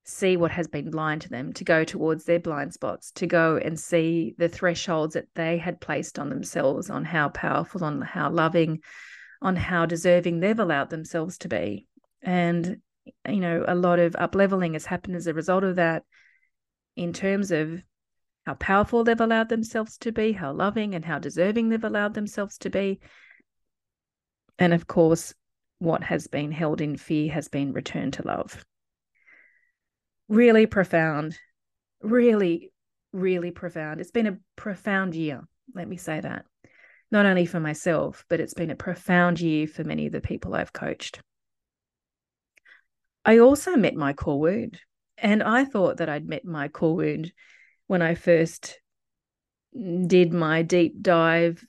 see 0.05 0.37
what 0.37 0.51
has 0.51 0.67
been 0.67 0.91
blind 0.91 1.23
to 1.23 1.29
them, 1.29 1.53
to 1.53 1.65
go 1.65 1.85
towards 1.85 2.25
their 2.25 2.41
blind 2.41 2.75
spots, 2.75 3.13
to 3.13 3.27
go 3.27 3.57
and 3.57 3.79
see 3.79 4.35
the 4.39 4.49
thresholds 4.49 5.15
that 5.15 5.29
they 5.35 5.59
had 5.59 5.81
placed 5.81 6.19
on 6.19 6.29
themselves, 6.29 6.91
on 6.91 7.05
how 7.05 7.29
powerful, 7.29 7.85
on 7.85 8.01
how 8.01 8.31
loving, 8.31 8.81
on 9.41 9.57
how 9.57 9.87
deserving 9.87 10.41
they've 10.41 10.59
allowed 10.59 10.91
themselves 10.91 11.39
to 11.39 11.49
be. 11.49 11.87
And, 12.23 12.79
you 13.29 13.41
know, 13.41 13.65
a 13.67 13.75
lot 13.75 13.99
of 13.99 14.17
up 14.17 14.35
leveling 14.35 14.73
has 14.73 14.87
happened 14.87 15.17
as 15.17 15.27
a 15.27 15.35
result 15.35 15.65
of 15.65 15.77
that 15.77 16.03
in 16.97 17.13
terms 17.13 17.51
of 17.51 17.83
how 18.47 18.55
powerful 18.55 19.05
they've 19.05 19.21
allowed 19.21 19.49
themselves 19.49 19.97
to 19.99 20.13
be, 20.13 20.33
how 20.33 20.53
loving 20.53 20.95
and 20.95 21.05
how 21.05 21.19
deserving 21.19 21.69
they've 21.69 21.85
allowed 21.85 22.15
themselves 22.15 22.59
to 22.59 22.71
be. 22.71 23.01
And 24.61 24.73
of 24.73 24.87
course, 24.87 25.35
what 25.81 26.05
has 26.05 26.29
been 26.29 26.53
held 26.53 26.81
in 26.81 26.97
fear 26.97 27.33
has 27.33 27.49
been 27.49 27.73
returned 27.73 28.13
to 28.15 28.27
love 28.27 28.65
really 30.31 30.65
profound, 30.65 31.37
really, 32.01 32.71
really 33.13 33.51
profound. 33.51 34.01
It's 34.01 34.13
been 34.13 34.29
a 34.29 34.39
profound 34.55 35.17
year, 35.17 35.43
let 35.75 35.89
me 35.89 35.97
say 35.97 36.21
that. 36.21 36.45
Not 37.11 37.27
only 37.27 37.47
for 37.47 37.59
myself, 37.59 38.25
but 38.29 38.39
it's 38.39 38.55
been 38.55 38.71
a 38.71 38.77
profound 38.77 39.41
year 39.41 39.67
for 39.67 39.83
many 39.83 40.07
of 40.07 40.13
the 40.13 40.21
people 40.21 40.55
I've 40.55 40.73
coached. 40.73 41.21
I 43.25 43.39
also 43.39 43.75
met 43.75 43.97
my 43.97 44.13
core 44.13 44.39
wound, 44.39 44.81
and 45.19 45.43
I 45.43 45.65
thought 45.65 45.97
that 45.97 46.09
I'd 46.09 46.29
met 46.29 46.45
my 46.45 46.69
core 46.69 46.95
wound 46.95 47.33
when 47.89 48.01
I 48.01 48.15
first 48.15 48.79
did 50.07 50.33
my 50.33 50.63
deep 50.63 51.03
dive 51.03 51.65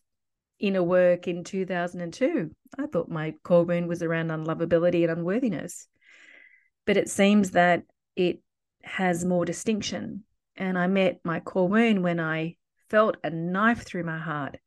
inner 0.61 0.83
work 0.83 1.27
in 1.27 1.43
2002. 1.43 2.51
I 2.77 2.85
thought 2.87 3.09
my 3.09 3.33
core 3.43 3.63
wound 3.65 3.87
was 3.87 4.01
around 4.01 4.29
unlovability 4.29 5.03
and 5.03 5.11
unworthiness. 5.11 5.87
But 6.85 6.97
it 6.97 7.09
seems 7.09 7.51
that 7.51 7.83
it 8.15 8.39
has 8.83 9.25
more 9.25 9.45
distinction. 9.45 10.23
And 10.55 10.77
I 10.77 10.87
met 10.87 11.19
my 11.23 11.39
core 11.39 11.67
wound 11.67 12.03
when 12.03 12.19
I 12.19 12.55
felt 12.89 13.17
a 13.23 13.29
knife 13.29 13.83
through 13.83 14.03
my 14.03 14.17
heart, 14.17 14.57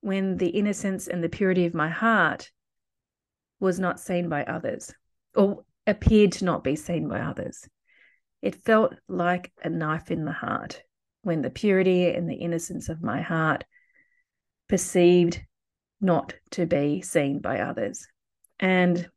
when 0.00 0.36
the 0.36 0.48
innocence 0.48 1.06
and 1.08 1.22
the 1.22 1.28
purity 1.28 1.66
of 1.66 1.74
my 1.74 1.88
heart 1.88 2.50
was 3.60 3.78
not 3.78 4.00
seen 4.00 4.28
by 4.28 4.44
others 4.44 4.92
or 5.34 5.64
appeared 5.86 6.32
to 6.32 6.44
not 6.44 6.64
be 6.64 6.76
seen 6.76 7.08
by 7.08 7.20
others. 7.20 7.68
It 8.42 8.54
felt 8.54 8.94
like 9.08 9.52
a 9.62 9.70
knife 9.70 10.10
in 10.10 10.24
the 10.24 10.32
heart 10.32 10.82
when 11.22 11.42
the 11.42 11.50
purity 11.50 12.08
and 12.08 12.28
the 12.28 12.34
innocence 12.34 12.88
of 12.88 13.02
my 13.02 13.20
heart 13.20 13.64
perceived 14.68 15.40
not 16.00 16.34
to 16.50 16.66
be 16.66 17.02
seen 17.02 17.40
by 17.40 17.60
others. 17.60 18.06
And 18.58 19.08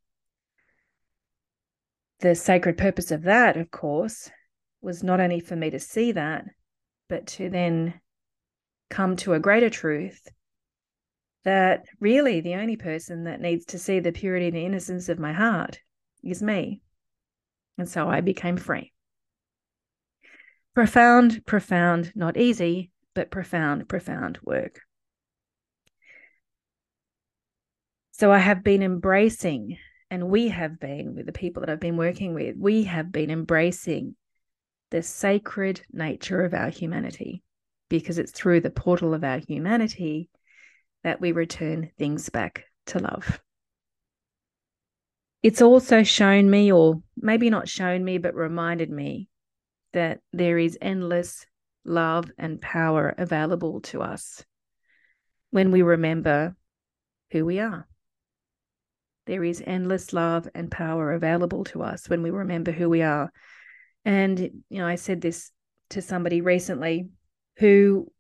the 2.20 2.36
sacred 2.36 2.78
purpose 2.78 3.12
of 3.12 3.24
that, 3.24 3.58
of 3.58 3.72
course, 3.72 4.30
was 4.82 5.04
not 5.04 5.20
only 5.20 5.40
for 5.40 5.56
me 5.56 5.70
to 5.70 5.80
see 5.80 6.12
that, 6.14 6.46
but 7.08 7.28
to 7.28 7.50
then 7.50 8.00
come 8.90 9.16
to 9.18 9.34
a 9.34 9.40
greater 9.40 9.70
truth 9.70 10.28
that 11.44 11.86
really 12.00 12.42
the 12.42 12.56
only 12.56 12.76
person 12.76 13.24
that 13.24 13.42
needs 13.42 13.66
to 13.66 13.80
see 13.80 14.00
the 14.00 14.12
purity 14.12 14.48
and 14.48 14.56
the 14.56 14.66
innocence 14.66 15.10
of 15.10 15.20
my 15.20 15.32
heart 15.32 15.80
is 16.24 16.44
me. 16.44 16.82
And 17.78 17.88
so 17.88 18.10
I 18.10 18.22
became 18.22 18.58
free. 18.58 18.92
Profound, 20.76 21.46
profound, 21.46 22.12
not 22.16 22.38
easy, 22.38 22.92
but 23.14 23.32
profound, 23.32 23.88
profound 23.88 24.38
work. 24.44 24.82
So 28.20 28.34
I 28.34 28.40
have 28.40 28.66
been 28.66 28.84
embracing 28.84 29.78
and 30.12 30.28
we 30.28 30.50
have 30.50 30.78
been 30.78 31.16
with 31.16 31.26
the 31.26 31.32
people 31.32 31.62
that 31.62 31.70
I've 31.70 31.80
been 31.80 31.96
working 31.96 32.34
with, 32.34 32.58
we 32.58 32.84
have 32.84 33.14
been 33.14 33.30
embracing 33.30 34.18
the 34.92 35.02
sacred 35.02 35.80
nature 35.94 36.44
of 36.44 36.54
our 36.54 36.68
humanity 36.68 37.44
because 37.88 38.18
it's 38.18 38.34
through 38.34 38.60
the 38.60 38.72
portal 38.72 39.14
of 39.14 39.24
our 39.24 39.38
humanity 39.48 40.28
that 41.06 41.22
we 41.22 41.32
return 41.32 41.92
things 41.98 42.28
back 42.28 42.66
to 42.88 43.00
love. 43.00 43.40
It's 45.42 45.62
also 45.62 46.04
shown 46.04 46.50
me, 46.50 46.74
or 46.74 47.02
maybe 47.16 47.50
not 47.50 47.70
shown 47.70 48.04
me, 48.04 48.18
but 48.18 48.36
reminded 48.36 48.90
me 48.90 49.30
that 49.94 50.20
there 50.34 50.58
is 50.58 50.78
endless 50.82 51.46
love 51.86 52.30
and 52.38 52.60
power 52.60 53.16
available 53.18 53.80
to 53.84 54.02
us 54.02 54.44
when 55.52 55.72
we 55.72 55.84
remember 55.84 56.58
who 57.32 57.46
we 57.46 57.62
are. 57.62 57.89
There 59.30 59.44
is 59.44 59.62
endless 59.64 60.12
love 60.12 60.50
and 60.56 60.72
power 60.72 61.14
available 61.14 61.64
to 61.66 61.84
us 61.84 62.10
when 62.10 62.24
we 62.24 62.32
remember 62.32 62.72
who 62.72 62.90
we 62.90 63.04
are. 63.04 63.32
And, 64.04 64.40
you 64.40 64.80
know, 64.80 64.88
I 64.88 64.96
said 64.96 65.22
this 65.22 65.52
to 65.92 66.02
somebody 66.02 66.42
recently 66.42 67.10
who 67.58 68.12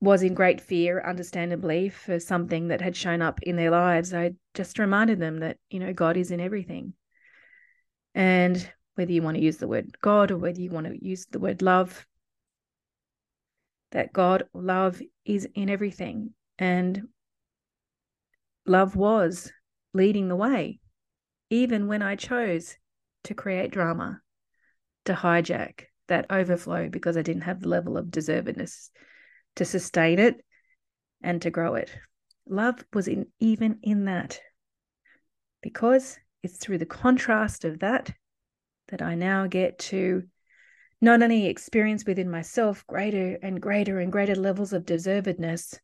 was 0.00 0.22
in 0.22 0.32
great 0.32 0.62
fear, 0.62 0.98
understandably, 1.06 1.90
for 1.90 2.18
something 2.18 2.68
that 2.68 2.80
had 2.80 2.96
shown 2.96 3.20
up 3.20 3.40
in 3.42 3.56
their 3.56 3.70
lives. 3.70 4.14
I 4.14 4.30
just 4.54 4.78
reminded 4.78 5.20
them 5.20 5.40
that, 5.40 5.58
you 5.68 5.78
know, 5.78 5.92
God 5.92 6.16
is 6.16 6.30
in 6.30 6.40
everything. 6.40 6.94
And 8.14 8.66
whether 8.94 9.12
you 9.12 9.20
want 9.20 9.36
to 9.36 9.42
use 9.42 9.58
the 9.58 9.68
word 9.68 9.94
God 10.00 10.30
or 10.30 10.38
whether 10.38 10.58
you 10.58 10.70
want 10.70 10.86
to 10.86 11.04
use 11.04 11.26
the 11.30 11.38
word 11.38 11.60
love, 11.60 12.06
that 13.90 14.14
God, 14.14 14.44
love 14.54 15.02
is 15.26 15.46
in 15.54 15.68
everything. 15.68 16.30
And 16.58 17.08
love 18.64 18.96
was 18.96 19.52
leading 19.94 20.28
the 20.28 20.36
way, 20.36 20.80
even 21.48 21.86
when 21.86 22.02
I 22.02 22.16
chose 22.16 22.76
to 23.24 23.34
create 23.34 23.70
drama, 23.70 24.20
to 25.06 25.14
hijack 25.14 25.84
that 26.08 26.26
overflow 26.28 26.88
because 26.88 27.16
I 27.16 27.22
didn't 27.22 27.42
have 27.42 27.60
the 27.60 27.68
level 27.68 27.96
of 27.96 28.06
deservedness 28.06 28.90
to 29.56 29.64
sustain 29.64 30.18
it 30.18 30.44
and 31.22 31.40
to 31.42 31.50
grow 31.50 31.76
it. 31.76 31.90
Love 32.46 32.84
was 32.92 33.08
in 33.08 33.26
even 33.40 33.78
in 33.82 34.04
that 34.04 34.40
because 35.62 36.18
it's 36.42 36.58
through 36.58 36.78
the 36.78 36.84
contrast 36.84 37.64
of 37.64 37.78
that 37.78 38.12
that 38.88 39.00
I 39.00 39.14
now 39.14 39.46
get 39.46 39.78
to 39.78 40.24
not 41.00 41.22
only 41.22 41.46
experience 41.46 42.04
within 42.06 42.30
myself 42.30 42.86
greater 42.86 43.38
and 43.42 43.60
greater 43.60 43.98
and 43.98 44.12
greater 44.12 44.34
levels 44.34 44.72
of 44.72 44.84
deservedness 44.84 45.78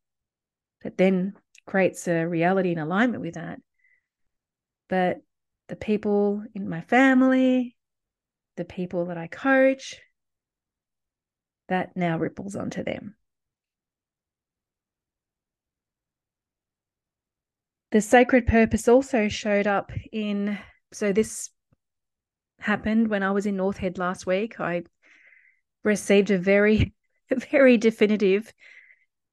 that 0.82 0.98
then 0.98 1.34
creates 1.66 2.06
a 2.08 2.26
reality 2.26 2.72
in 2.72 2.78
alignment 2.78 3.22
with 3.22 3.34
that, 3.34 3.60
but 4.90 5.18
the 5.68 5.76
people 5.76 6.42
in 6.52 6.68
my 6.68 6.80
family, 6.82 7.76
the 8.56 8.64
people 8.64 9.06
that 9.06 9.16
I 9.16 9.28
coach, 9.28 10.00
that 11.68 11.96
now 11.96 12.18
ripples 12.18 12.56
onto 12.56 12.82
them. 12.82 13.14
The 17.92 18.00
sacred 18.00 18.46
purpose 18.48 18.88
also 18.88 19.28
showed 19.28 19.68
up 19.68 19.92
in, 20.12 20.58
so 20.92 21.12
this 21.12 21.50
happened 22.58 23.08
when 23.08 23.22
I 23.22 23.30
was 23.30 23.46
in 23.46 23.56
North 23.56 23.78
Head 23.78 23.96
last 23.96 24.26
week. 24.26 24.58
I 24.58 24.82
received 25.84 26.32
a 26.32 26.38
very, 26.38 26.94
very 27.50 27.78
definitive, 27.78 28.52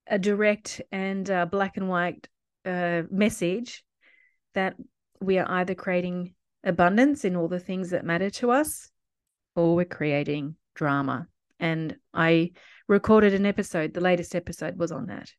a 0.06 0.20
direct 0.20 0.82
and 0.92 1.30
uh, 1.30 1.48
black 1.48 1.78
and 1.78 1.90
white 1.90 2.28
uh, 2.64 3.04
message 3.10 3.84
that 4.54 4.76
we 5.20 5.38
are 5.38 5.50
either 5.50 5.76
creating 5.76 6.34
abundance 6.64 7.26
in 7.26 7.36
all 7.36 7.48
the 7.48 7.60
things 7.60 7.92
that 7.92 8.06
matter 8.06 8.30
to 8.30 8.52
us 8.52 8.90
or 9.56 9.76
we're 9.76 9.86
creating 9.86 10.56
drama. 10.76 11.28
And 11.60 11.96
I 12.14 12.52
recorded 12.88 13.34
an 13.34 13.46
episode, 13.46 13.94
the 13.94 14.02
latest 14.02 14.36
episode 14.36 14.78
was 14.78 14.92
on 14.92 15.08
that. 15.08 15.32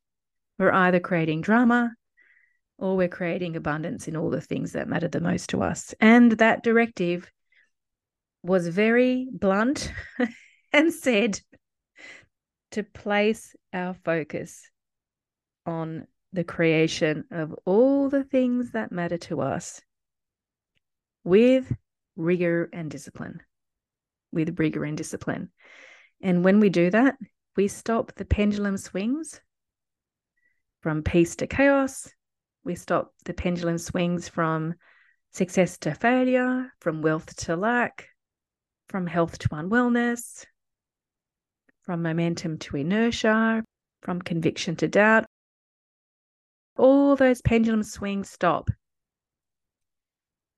We're 0.59 0.73
either 0.73 1.01
creating 1.01 1.43
drama 1.43 1.93
or 2.79 2.97
we're 2.97 3.09
creating 3.09 3.57
abundance 3.57 4.09
in 4.09 4.17
all 4.17 4.31
the 4.31 4.41
things 4.41 4.73
that 4.73 4.89
matter 4.89 5.09
the 5.09 5.21
most 5.21 5.51
to 5.51 5.63
us. 5.63 5.95
And 6.01 6.33
that 6.33 6.63
directive 6.63 7.31
was 8.43 8.69
very 8.69 9.29
blunt 9.33 9.93
and 10.73 10.93
said 10.93 11.41
to 12.73 12.83
place 12.83 13.55
our 13.73 13.95
focus 13.95 14.71
on 15.67 16.07
the 16.33 16.45
creation 16.45 17.25
of 17.31 17.55
all 17.65 18.09
the 18.09 18.25
things 18.25 18.73
that 18.73 18.93
matter 18.93 19.17
to 19.17 19.41
us 19.41 19.81
with 21.25 21.75
rigor 22.17 22.69
and 22.73 22.91
discipline. 22.91 23.41
With 24.33 24.59
rigor 24.59 24.85
and 24.85 24.97
discipline. 24.97 25.51
And 26.21 26.45
when 26.45 26.61
we 26.61 26.69
do 26.69 26.91
that, 26.91 27.17
we 27.57 27.69
stop 27.69 28.13
the 28.15 28.25
pendulum 28.25 28.77
swings 28.77 29.41
from 30.83 31.03
peace 31.03 31.37
to 31.37 31.47
chaos. 31.47 32.09
We 32.65 32.75
stop 32.75 33.15
the 33.25 33.35
pendulum 33.35 33.79
swings 33.79 34.29
from 34.29 34.75
success 35.33 35.79
to 35.79 35.95
failure, 35.95 36.73
from 36.81 37.03
wealth 37.03 37.35
to 37.37 37.57
lack, 37.57 38.09
from 38.89 39.07
health 39.07 39.39
to 39.39 39.49
unwellness, 39.49 40.45
from 41.83 42.03
momentum 42.03 42.59
to 42.59 42.77
inertia, 42.77 43.65
from 44.03 44.21
conviction 44.21 44.77
to 44.77 44.89
doubt, 44.89 45.27
all 46.79 47.17
those 47.17 47.43
pendulum 47.43 47.83
swings 47.83 48.31
stop 48.31 48.71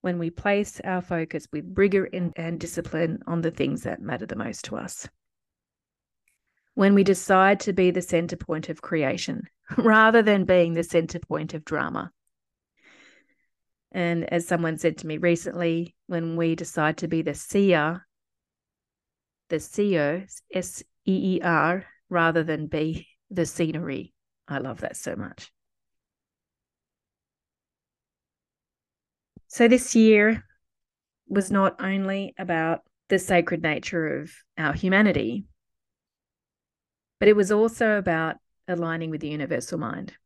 when 0.03 0.19
we 0.19 0.31
place 0.31 0.81
our 0.85 1.03
focus 1.03 1.47
with 1.53 1.73
rigor 1.77 2.05
and, 2.13 2.33
and 2.37 2.61
discipline 2.61 3.21
on 3.27 3.41
the 3.41 3.51
things 3.51 3.83
that 3.83 4.01
matter 4.01 4.27
the 4.27 4.37
most 4.37 4.65
to 4.67 4.77
us. 4.77 5.09
When 6.75 6.95
we 6.95 7.05
decide 7.05 7.61
to 7.61 7.73
be 7.73 7.91
the 7.91 8.03
center 8.03 8.37
point 8.37 8.69
of 8.69 8.81
creation 8.81 9.43
rather 9.77 10.23
than 10.23 10.45
being 10.45 10.75
the 10.75 10.85
center 10.85 11.19
point 11.19 11.55
of 11.55 11.65
drama. 11.65 12.11
And 13.93 14.33
as 14.33 14.47
someone 14.47 14.79
said 14.79 14.99
to 14.99 15.07
me 15.07 15.19
recently, 15.19 15.97
when 16.07 16.37
we 16.37 16.55
decide 16.55 16.99
to 16.99 17.09
be 17.09 17.23
the 17.23 17.35
seer, 17.35 18.07
the 19.49 19.59
seer, 19.59 20.27
S 20.53 20.83
E 21.07 21.37
E 21.37 21.41
R, 21.43 21.85
rather 22.09 22.45
than 22.45 22.69
be 22.69 23.09
the 23.31 23.47
scenery. 23.47 24.15
I 24.47 24.59
love 24.59 24.81
that 24.81 24.97
so 24.97 25.17
much. 25.17 25.51
So 29.51 29.67
this 29.67 29.97
year 29.97 30.45
was 31.27 31.51
not 31.51 31.75
only 31.81 32.35
about 32.39 32.83
the 33.09 33.19
sacred 33.19 33.63
nature 33.65 34.21
of 34.21 34.33
our 34.57 34.73
humanity, 34.73 35.45
but 37.19 37.29
it 37.29 37.35
was 37.35 37.51
also 37.51 37.99
about 37.99 38.37
aligning 38.69 39.11
with 39.11 39.21
the 39.21 39.29
universal 39.29 39.77
mind. 39.77 40.17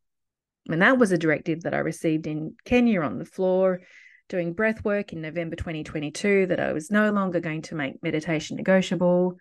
And 0.67 0.79
that 0.83 0.99
was 0.99 1.11
a 1.11 1.17
directive 1.17 1.63
that 1.63 1.73
I 1.73 1.79
received 1.79 2.27
in 2.27 2.55
Kenya 2.65 3.01
on 3.01 3.17
the 3.17 3.25
floor 3.25 3.81
doing 4.29 4.53
breath 4.53 4.85
work 4.85 5.11
in 5.11 5.21
November 5.21 5.55
2022 5.55 6.45
that 6.47 6.59
I 6.59 6.73
was 6.73 6.91
no 6.91 7.11
longer 7.11 7.39
going 7.39 7.63
to 7.63 7.75
make 7.75 8.03
meditation 8.03 8.57
negotiable, 8.57 9.37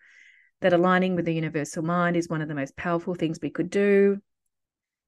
that 0.63 0.73
aligning 0.73 1.15
with 1.15 1.27
the 1.27 1.35
universal 1.35 1.83
mind 1.83 2.17
is 2.17 2.29
one 2.29 2.41
of 2.41 2.49
the 2.49 2.55
most 2.55 2.75
powerful 2.75 3.15
things 3.15 3.39
we 3.41 3.51
could 3.51 3.69
do. 3.69 4.19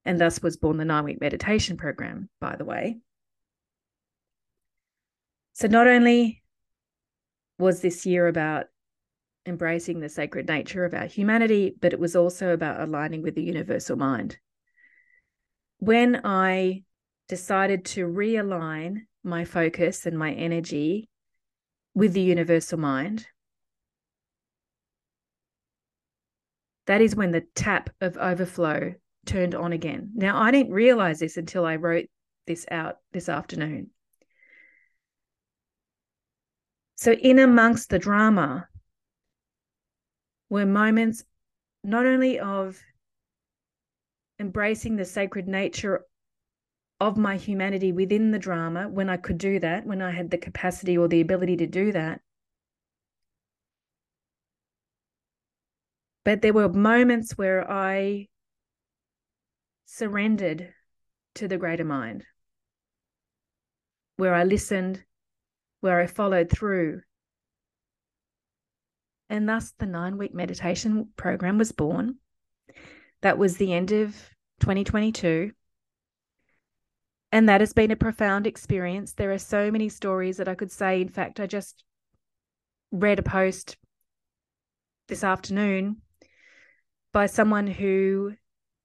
And 0.05 0.21
thus 0.21 0.43
was 0.43 0.59
born 0.59 0.77
the 0.77 0.85
nine 0.85 1.05
week 1.05 1.21
meditation 1.21 1.79
program, 1.79 2.29
by 2.41 2.57
the 2.57 2.65
way. 2.67 2.99
So, 5.57 5.69
not 5.69 5.87
only 5.87 6.43
was 7.59 7.81
this 7.81 8.07
year 8.07 8.29
about 8.29 8.67
embracing 9.45 10.01
the 10.01 10.09
sacred 10.09 10.49
nature 10.49 10.85
of 10.85 10.95
our 10.95 11.07
humanity, 11.07 11.75
but 11.81 11.93
it 11.93 11.99
was 11.99 12.15
also 12.15 12.53
about 12.53 12.81
aligning 12.81 13.23
with 13.23 13.35
the 13.35 13.43
universal 13.43 13.97
mind 13.97 14.39
when 15.79 16.21
I 16.25 16.83
decided 17.29 17.85
to 17.87 18.07
realign 18.07 19.03
my 19.23 19.45
focus 19.45 20.07
and 20.07 20.19
my 20.19 20.33
energy 20.33 21.09
with 21.95 22.13
the 22.13 22.21
universal 22.21 22.79
mind, 22.79 23.27
that 26.87 27.01
is 27.01 27.17
when 27.17 27.33
the 27.33 27.45
tap 27.55 27.91
of 28.01 28.17
overflow 28.17 28.95
turned 29.25 29.55
on 29.55 29.73
again. 29.73 30.13
Now, 30.15 30.41
I 30.41 30.51
didn't 30.51 30.73
realize 30.73 31.19
this 31.19 31.37
until 31.37 31.67
I 31.67 31.77
wrote 31.77 32.07
this 32.47 32.65
out 32.71 32.99
this 33.13 33.29
afternoon. 33.29 33.91
So, 36.97 37.13
in 37.13 37.39
amongst 37.39 37.91
the 37.91 37.99
drama 37.99 38.69
were 40.49 40.67
moments 40.67 41.25
not 41.85 42.07
only 42.07 42.39
of 42.41 42.83
embracing 44.39 44.97
the 44.97 45.05
sacred 45.05 45.47
nature 45.47 46.05
of 46.99 47.17
my 47.17 47.37
humanity 47.37 47.93
within 47.93 48.31
the 48.31 48.39
drama 48.39 48.89
when 48.89 49.11
I 49.11 49.19
could 49.19 49.39
do 49.39 49.61
that, 49.61 49.87
when 49.87 50.01
I 50.01 50.11
had 50.11 50.31
the 50.31 50.39
capacity 50.39 50.97
or 50.97 51.09
the 51.09 51.21
ability 51.21 51.57
to 51.59 51.67
do 51.67 51.93
that. 51.93 52.21
But 56.25 56.43
there 56.43 56.53
were 56.53 56.69
moments 56.69 57.37
where 57.39 57.71
I 57.71 58.29
surrendered 59.85 60.73
to 61.35 61.47
the 61.47 61.59
greater 61.59 61.85
mind, 61.85 62.25
where 64.17 64.35
I 64.35 64.45
listened, 64.45 65.05
where 65.81 66.01
I 66.01 66.07
followed 66.07 66.51
through. 66.51 67.03
And 69.29 69.49
thus 69.49 69.73
the 69.79 69.87
nine 69.87 70.19
week 70.19 70.35
meditation 70.35 71.09
program 71.17 71.59
was 71.59 71.73
born. 71.73 72.17
That 73.23 73.39
was 73.39 73.57
the 73.57 73.73
end 73.73 73.93
of 73.93 74.15
2022. 74.61 75.53
And 77.33 77.49
that 77.49 77.61
has 77.61 77.73
been 77.73 77.91
a 77.91 77.97
profound 77.97 78.47
experience. 78.47 79.13
There 79.13 79.33
are 79.33 79.39
so 79.39 79.71
many 79.71 79.89
stories 79.89 80.37
that 80.37 80.49
I 80.49 80.55
could 80.55 80.71
say. 80.71 81.01
In 81.01 81.09
fact, 81.09 81.41
I 81.41 81.47
just 81.47 81.85
read 82.93 83.19
a 83.19 83.23
post 83.23 83.77
this 85.09 85.25
afternoon 85.25 86.03
by 87.13 87.27
someone 87.27 87.67
who 87.67 88.35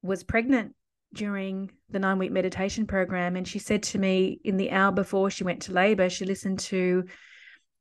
was 0.02 0.24
pregnant 0.24 0.76
during 1.14 1.72
the 1.90 2.00
nine 2.00 2.18
week 2.18 2.32
meditation 2.32 2.88
program. 2.88 3.36
And 3.36 3.48
she 3.48 3.60
said 3.60 3.84
to 3.84 4.00
me 4.00 4.40
in 4.44 4.58
the 4.58 4.72
hour 4.72 4.92
before 4.92 5.30
she 5.30 5.44
went 5.44 5.64
to 5.64 5.74
labor, 5.74 6.10
she 6.10 6.26
listened 6.26 6.60
to 6.60 7.06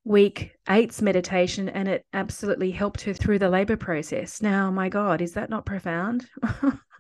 week 0.05 0.53
eight's 0.69 1.03
meditation 1.03 1.69
and 1.69 1.87
it 1.87 2.07
absolutely 2.13 2.71
helped 2.71 3.03
her 3.03 3.13
through 3.13 3.39
the 3.39 3.51
labor 3.51 3.77
process. 3.77 4.41
Now, 4.41 4.71
my 4.71 4.89
God, 4.89 5.21
is 5.21 5.35
that 5.35 5.51
not 5.51 5.67
profound? 5.67 6.27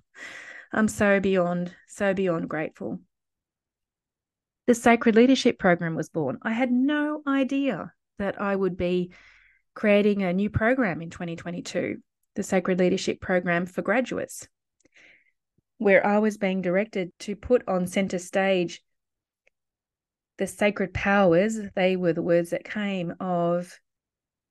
I'm 0.72 0.88
so 0.88 1.18
beyond, 1.18 1.74
so 1.88 2.14
beyond 2.14 2.48
grateful. 2.48 3.00
The 4.66 4.74
Sacred 4.74 5.16
Leadership 5.16 5.58
Program 5.58 5.96
was 5.96 6.10
born. 6.10 6.38
I 6.42 6.52
had 6.52 6.70
no 6.70 7.22
idea 7.26 7.92
that 8.18 8.40
I 8.40 8.54
would 8.54 8.76
be 8.76 9.12
creating 9.74 10.22
a 10.22 10.32
new 10.32 10.50
program 10.50 11.02
in 11.02 11.10
2022, 11.10 11.96
the 12.36 12.42
Sacred 12.42 12.78
Leadership 12.78 13.20
Program 13.20 13.66
for 13.66 13.82
graduates, 13.82 14.46
where 15.80 16.06
I 16.06 16.18
was 16.18 16.36
being 16.36 16.60
directed 16.60 17.10
to 17.20 17.34
put 17.34 17.66
on 17.66 17.86
center 17.86 18.18
stage 18.18 18.82
the 20.36 20.46
sacred 20.46 20.92
powers, 20.92 21.58
they 21.74 21.96
were 21.96 22.12
the 22.12 22.22
words 22.22 22.50
that 22.50 22.64
came 22.64 23.14
of 23.18 23.80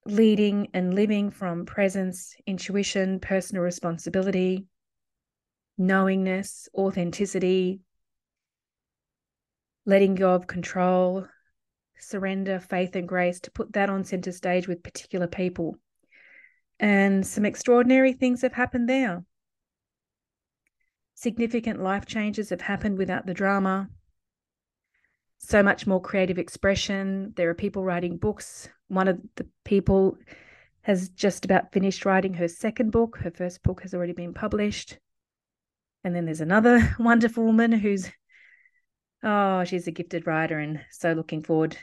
leading 0.07 0.69
and 0.73 0.95
living 0.95 1.29
from 1.29 1.67
presence, 1.67 2.35
intuition, 2.47 3.19
personal 3.19 3.63
responsibility, 3.63 4.65
knowingness, 5.77 6.67
authenticity, 6.73 7.81
letting 9.85 10.15
go 10.15 10.33
of 10.33 10.47
control, 10.47 11.27
surrender, 11.99 12.59
faith, 12.59 12.95
and 12.95 13.07
grace, 13.07 13.39
to 13.41 13.51
put 13.51 13.71
that 13.73 13.91
on 13.91 14.03
center 14.03 14.31
stage 14.31 14.67
with 14.67 14.81
particular 14.81 15.27
people. 15.27 15.75
And 16.79 17.25
some 17.25 17.45
extraordinary 17.45 18.13
things 18.13 18.41
have 18.41 18.53
happened 18.53 18.89
there. 18.89 19.23
Significant 21.19 21.83
life 21.83 22.05
changes 22.05 22.49
have 22.49 22.61
happened 22.61 22.97
without 22.97 23.25
the 23.25 23.33
drama 23.33 23.89
so 25.37 25.61
much 25.61 25.85
more 25.85 26.01
creative 26.01 26.39
expression. 26.39 27.33
There 27.35 27.49
are 27.49 27.53
people 27.53 27.83
writing 27.83 28.15
books. 28.15 28.69
One 28.87 29.09
of 29.09 29.19
the 29.35 29.45
people 29.65 30.17
has 30.83 31.09
just 31.09 31.43
about 31.43 31.73
finished 31.73 32.05
writing 32.05 32.35
her 32.35 32.47
second 32.47 32.91
book. 32.91 33.17
Her 33.17 33.31
first 33.31 33.63
book 33.63 33.81
has 33.81 33.93
already 33.93 34.13
been 34.13 34.33
published. 34.33 34.97
And 36.05 36.15
then 36.15 36.23
there's 36.23 36.39
another 36.39 36.95
wonderful 36.99 37.43
woman 37.43 37.73
who's, 37.73 38.09
oh, 39.21 39.65
she's 39.65 39.87
a 39.87 39.91
gifted 39.91 40.25
writer 40.25 40.57
and 40.57 40.79
so 40.89 41.11
looking 41.11 41.43
forward 41.43 41.75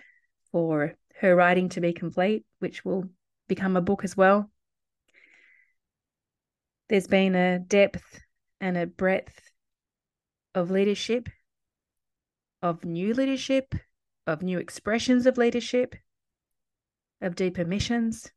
for 0.51 0.94
her 1.20 1.37
writing 1.37 1.68
to 1.68 1.83
be 1.83 1.92
complete, 1.92 2.46
which 2.61 2.87
will 2.87 3.05
become 3.49 3.77
a 3.77 3.83
book 3.83 4.03
as 4.03 4.16
well. 4.16 4.51
There's 6.88 7.07
been 7.07 7.35
a 7.35 7.59
depth 7.59 8.22
and 8.61 8.77
a 8.77 8.87
breadth 8.87 9.40
of 10.55 10.71
leadership 10.71 11.29
of 12.62 12.85
new 12.85 13.14
leadership, 13.14 13.75
of 14.27 14.42
new 14.42 14.59
expressions 14.59 15.27
of 15.27 15.38
leadership, 15.38 15.95
of 17.21 17.35
deeper 17.35 17.64
missions. 17.64 18.31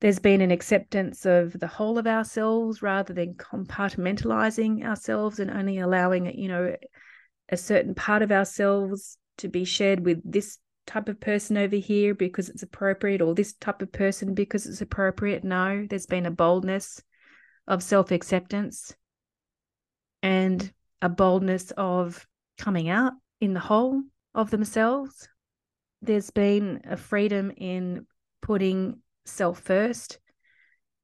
There's 0.00 0.18
been 0.18 0.40
an 0.40 0.50
acceptance 0.50 1.26
of 1.26 1.58
the 1.58 1.66
whole 1.66 1.98
of 1.98 2.06
ourselves 2.06 2.80
rather 2.82 3.12
than 3.12 3.34
compartmentalizing 3.34 4.82
ourselves 4.82 5.38
and 5.38 5.50
only 5.50 5.78
allowing, 5.78 6.38
you 6.38 6.48
know, 6.48 6.74
a 7.50 7.56
certain 7.56 7.94
part 7.94 8.22
of 8.22 8.32
ourselves 8.32 9.18
to 9.38 9.48
be 9.48 9.64
shared 9.64 10.04
with 10.04 10.20
this 10.24 10.58
type 10.86 11.08
of 11.08 11.20
person 11.20 11.58
over 11.58 11.76
here 11.76 12.14
because 12.14 12.48
it's 12.48 12.62
appropriate 12.62 13.20
or 13.20 13.34
this 13.34 13.52
type 13.54 13.82
of 13.82 13.92
person 13.92 14.34
because 14.34 14.66
it's 14.66 14.80
appropriate. 14.80 15.44
No, 15.44 15.86
there's 15.88 16.06
been 16.06 16.26
a 16.26 16.30
boldness 16.30 17.02
of 17.70 17.82
self 17.84 18.10
acceptance 18.10 18.94
and 20.22 20.72
a 21.00 21.08
boldness 21.08 21.70
of 21.76 22.26
coming 22.58 22.90
out 22.90 23.12
in 23.40 23.54
the 23.54 23.60
whole 23.60 24.02
of 24.34 24.50
themselves. 24.50 25.28
There's 26.02 26.30
been 26.30 26.82
a 26.84 26.96
freedom 26.96 27.52
in 27.56 28.06
putting 28.42 28.98
self 29.24 29.60
first 29.60 30.18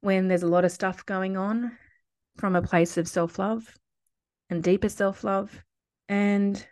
when 0.01 0.27
there's 0.27 0.43
a 0.43 0.47
lot 0.47 0.65
of 0.65 0.71
stuff 0.71 1.05
going 1.05 1.37
on 1.37 1.71
from 2.35 2.55
a 2.55 2.61
place 2.61 2.97
of 2.97 3.07
self 3.07 3.39
love 3.39 3.73
and 4.49 4.61
deeper 4.61 4.89
self 4.89 5.23
love. 5.23 5.63
And 6.09 6.63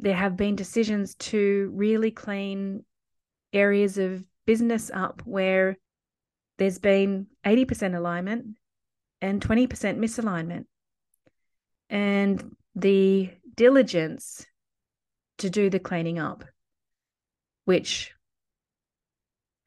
there 0.00 0.16
have 0.16 0.36
been 0.36 0.56
decisions 0.56 1.14
to 1.16 1.70
really 1.74 2.10
clean 2.10 2.84
areas 3.52 3.98
of 3.98 4.24
business 4.46 4.90
up 4.92 5.22
where 5.26 5.76
there's 6.56 6.78
been 6.78 7.26
80% 7.44 7.94
alignment 7.94 8.56
and 9.22 9.40
20% 9.40 9.68
misalignment. 9.96 10.66
And 11.88 12.54
the 12.74 13.30
diligence 13.54 14.44
to 15.38 15.48
do 15.48 15.70
the 15.70 15.78
cleaning 15.78 16.18
up 16.18 16.44
which 17.64 18.12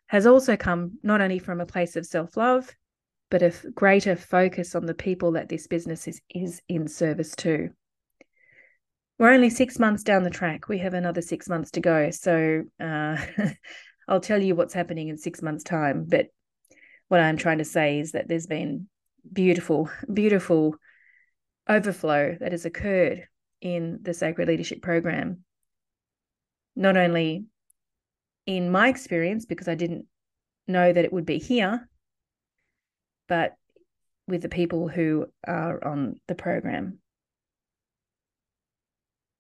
has 0.08 0.26
also 0.26 0.56
come 0.56 0.98
not 1.04 1.22
only 1.22 1.40
from 1.40 1.62
a 1.62 1.66
place 1.66 1.96
of 1.96 2.06
self 2.06 2.38
love, 2.38 2.74
but 3.32 3.42
a 3.42 3.54
greater 3.74 4.16
focus 4.16 4.76
on 4.76 4.86
the 4.86 4.94
people 4.94 5.34
that 5.34 5.50
this 5.50 5.68
business 5.68 6.08
is, 6.08 6.22
is 6.30 6.62
in 6.70 6.88
service 6.88 7.36
to. 7.38 7.70
We're 9.18 9.34
only 9.34 9.50
six 9.50 9.80
months 9.80 10.04
down 10.04 10.24
the 10.24 10.30
track. 10.30 10.68
We 10.68 10.80
have 10.80 10.94
another 10.94 11.22
six 11.22 11.48
months 11.48 11.72
to 11.72 11.80
go. 11.80 12.12
So 12.12 12.64
uh, 12.80 13.18
I'll 14.08 14.20
tell 14.20 14.42
you 14.42 14.56
what's 14.56 14.74
happening 14.74 15.08
in 15.08 15.18
six 15.18 15.42
months' 15.42 15.64
time. 15.64 16.06
But 16.08 16.28
what 17.08 17.22
I'm 17.22 17.38
trying 17.38 17.60
to 17.60 17.66
say 17.66 18.00
is 18.00 18.12
that 18.12 18.28
there's 18.28 18.48
been 18.48 18.88
beautiful, 19.32 19.90
beautiful 20.12 20.76
overflow 21.68 22.36
that 22.40 22.52
has 22.52 22.66
occurred 22.66 23.28
in 23.62 24.00
the 24.02 24.14
Sacred 24.14 24.48
Leadership 24.48 24.82
Program. 24.82 25.44
Not 26.76 26.98
only 26.98 27.46
in 28.46 28.72
my 28.72 28.90
experience, 28.90 29.46
because 29.46 29.68
I 29.68 29.76
didn't 29.76 30.06
know 30.68 30.92
that 30.92 31.06
it 31.06 31.14
would 31.14 31.26
be 31.26 31.40
here, 31.40 31.90
but 33.28 33.54
with 34.28 34.42
the 34.42 34.50
people 34.50 34.88
who 34.88 35.28
are 35.48 35.84
on 35.84 36.20
the 36.28 36.36
program. 36.36 37.00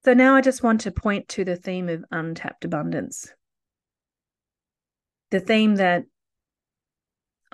So 0.03 0.13
now 0.13 0.35
I 0.35 0.41
just 0.41 0.61
want 0.61 0.81
to 0.81 0.91
point 0.91 1.27
to 1.29 1.43
the 1.43 1.55
theme 1.55 1.89
of 1.89 2.05
untapped 2.11 2.63
abundance. 2.63 3.33
The 5.31 5.39
theme 5.39 5.77
that 5.77 6.05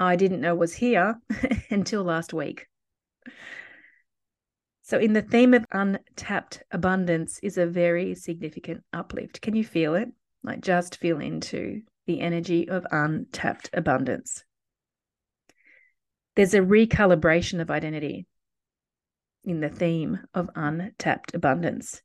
I 0.01 0.15
didn't 0.15 0.41
know 0.41 0.55
was 0.55 0.73
here 0.73 1.19
until 1.69 2.03
last 2.03 2.33
week. 2.33 2.67
So, 4.81 4.97
in 4.97 5.13
the 5.13 5.21
theme 5.21 5.53
of 5.53 5.63
untapped 5.71 6.63
abundance 6.71 7.39
is 7.43 7.59
a 7.59 7.67
very 7.67 8.15
significant 8.15 8.83
uplift. 8.91 9.41
Can 9.41 9.55
you 9.55 9.63
feel 9.63 9.93
it? 9.93 10.09
Like, 10.43 10.61
just 10.61 10.97
feel 10.97 11.21
into 11.21 11.83
the 12.07 12.19
energy 12.19 12.67
of 12.67 12.87
untapped 12.91 13.69
abundance. 13.73 14.43
There's 16.35 16.55
a 16.55 16.61
recalibration 16.61 17.61
of 17.61 17.69
identity 17.69 18.25
in 19.43 19.59
the 19.59 19.69
theme 19.69 20.21
of 20.33 20.49
untapped 20.55 21.35
abundance. 21.35 22.01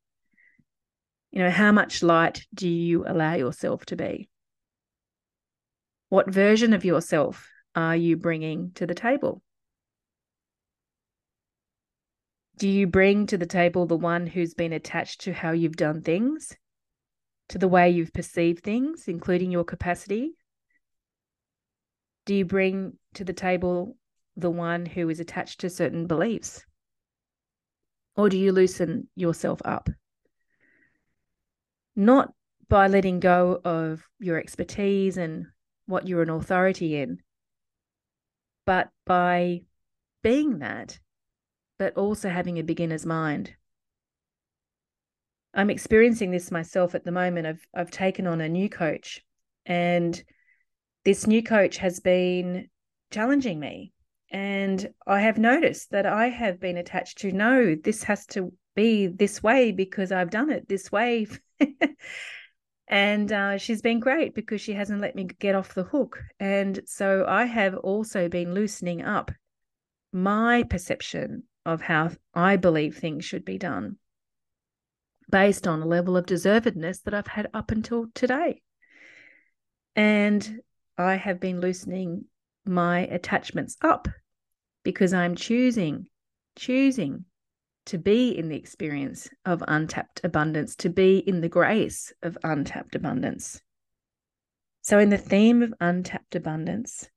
You 1.30 1.44
know, 1.44 1.50
how 1.50 1.72
much 1.72 2.02
light 2.02 2.46
do 2.52 2.68
you 2.68 3.06
allow 3.06 3.37
yourself 3.37 3.87
to 3.87 3.96
be? 3.96 4.28
What 6.11 6.30
version 6.30 6.74
of 6.74 6.85
yourself 6.85 7.48
are 7.76 7.94
you 7.94 8.16
bringing 8.16 8.72
to 8.72 8.86
the 8.86 8.94
table? 8.94 9.42
Do 12.56 12.68
you 12.68 12.86
bring 12.86 13.26
to 13.26 13.36
the 13.36 13.44
table 13.44 13.84
the 13.84 13.96
one 13.96 14.26
who's 14.26 14.54
been 14.54 14.72
attached 14.72 15.20
to 15.22 15.34
how 15.34 15.50
you've 15.50 15.76
done 15.76 16.00
things, 16.00 16.56
to 17.50 17.58
the 17.58 17.68
way 17.68 17.90
you've 17.90 18.14
perceived 18.14 18.64
things, 18.64 19.08
including 19.08 19.50
your 19.50 19.64
capacity? 19.64 20.32
Do 22.24 22.34
you 22.34 22.46
bring 22.46 22.94
to 23.14 23.24
the 23.24 23.34
table 23.34 23.98
the 24.38 24.50
one 24.50 24.86
who 24.86 25.10
is 25.10 25.20
attached 25.20 25.60
to 25.60 25.70
certain 25.70 26.06
beliefs? 26.06 26.64
Or 28.16 28.30
do 28.30 28.38
you 28.38 28.52
loosen 28.52 29.08
yourself 29.14 29.60
up? 29.66 29.90
Not 31.94 32.32
by 32.68 32.88
letting 32.88 33.20
go 33.20 33.60
of 33.62 34.08
your 34.18 34.38
expertise 34.38 35.18
and 35.18 35.46
what 35.84 36.08
you're 36.08 36.22
an 36.22 36.30
authority 36.30 36.96
in, 36.96 37.20
but 38.66 38.90
by 39.07 39.62
being 40.22 40.59
that 40.59 40.98
but 41.79 41.96
also 41.96 42.29
having 42.29 42.59
a 42.59 42.62
beginner's 42.62 43.07
mind. 43.07 43.55
I'm 45.55 45.70
experiencing 45.70 46.31
this 46.31 46.50
myself 46.50 46.94
at 46.94 47.05
the 47.05 47.12
moment. 47.12 47.46
I've 47.46 47.66
I've 47.74 47.90
taken 47.90 48.26
on 48.26 48.40
a 48.40 48.48
new 48.48 48.68
coach 48.68 49.22
and 49.64 50.22
this 51.05 51.26
new 51.26 51.42
coach 51.42 51.79
has 51.79 52.00
been 52.00 52.68
challenging 53.11 53.61
me 53.61 53.92
and 54.31 54.88
I 55.07 55.20
have 55.20 55.38
noticed 55.38 55.90
that 55.92 56.05
I 56.05 56.29
have 56.29 56.61
been 56.61 56.76
attached 56.76 57.18
to 57.18 57.33
no 57.33 57.74
this 57.74 58.02
has 58.05 58.26
to 58.26 58.52
be 58.74 59.07
this 59.07 59.42
way 59.42 59.72
because 59.72 60.12
I've 60.12 60.31
done 60.31 60.50
it 60.50 60.68
this 60.68 60.92
way. 60.92 61.26
and 62.88 63.33
uh, 63.33 63.59
she's 63.59 63.83
been 63.83 63.99
great 63.99 64.35
because 64.35 64.61
she 64.61 64.72
hasn't 64.72 65.01
let 65.01 65.16
me 65.16 65.25
get 65.25 65.55
off 65.55 65.75
the 65.75 65.83
hook. 65.85 66.22
And 66.38 66.81
so 66.87 67.25
I 67.27 67.44
have 67.44 67.75
also 67.77 68.29
been 68.29 68.55
loosening 68.55 69.03
up 69.03 69.33
my 70.12 70.62
perception 70.62 71.44
of 71.64 71.83
how 71.83 72.11
I 72.33 72.57
believe 72.57 72.96
things 72.96 73.25
should 73.25 73.44
be 73.44 73.59
done 73.59 73.96
based 75.29 75.66
on 75.66 75.83
a 75.83 75.87
level 75.87 76.16
of 76.16 76.27
deservedness 76.27 77.03
that 77.03 77.14
I've 77.14 77.27
had 77.27 77.49
up 77.53 77.72
until 77.72 78.07
today. 78.14 78.62
And 79.96 80.61
I 80.96 81.16
have 81.16 81.40
been 81.40 81.61
loosening 81.61 82.27
my 82.64 83.01
attachments 83.01 83.77
up 83.83 84.07
because 84.85 85.12
I'm 85.12 85.35
choosing, 85.35 86.07
choosing 86.57 87.25
to 87.87 87.99
be 87.99 88.37
in 88.37 88.49
the 88.49 88.57
experience 88.57 89.29
of 89.44 89.62
untapped 89.66 90.20
abundance, 90.25 90.77
to 90.77 90.88
be 90.88 91.18
in 91.18 91.40
the 91.40 91.49
grace 91.49 92.12
of 92.22 92.38
untapped 92.44 92.94
abundance. 92.94 93.61
So, 94.83 94.99
in 94.99 95.11
the 95.11 95.18
theme 95.18 95.62
of 95.62 95.75
untapped 95.81 96.35
abundance, 96.35 97.09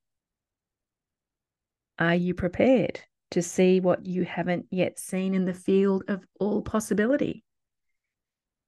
are 1.98 2.14
you 2.14 2.34
prepared? 2.34 3.00
to 3.30 3.42
see 3.42 3.80
what 3.80 4.06
you 4.06 4.24
haven't 4.24 4.66
yet 4.70 4.98
seen 4.98 5.34
in 5.34 5.44
the 5.44 5.54
field 5.54 6.04
of 6.08 6.24
all 6.38 6.62
possibility. 6.62 7.44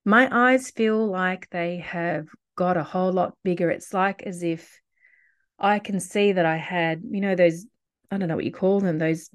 My 0.05 0.29
eyes 0.31 0.71
feel 0.71 1.07
like 1.07 1.49
they 1.51 1.79
have 1.79 2.29
got 2.57 2.77
a 2.77 2.83
whole 2.83 3.12
lot 3.12 3.35
bigger. 3.45 3.71
It's 3.71 3.93
like 3.93 4.23
as 4.23 4.43
if 4.43 4.81
I 5.59 5.79
can 5.79 6.01
see 6.01 6.33
that 6.33 6.47
I 6.47 6.57
had, 6.57 7.03
you 7.09 7.21
know, 7.21 7.35
those, 7.35 7.67
I 8.11 8.19
don't 8.19 8.29
know 8.29 8.37
what 8.37 8.45
you 8.45 8.53
call 8.53 8.81
them, 8.81 8.99
those 8.99 9.31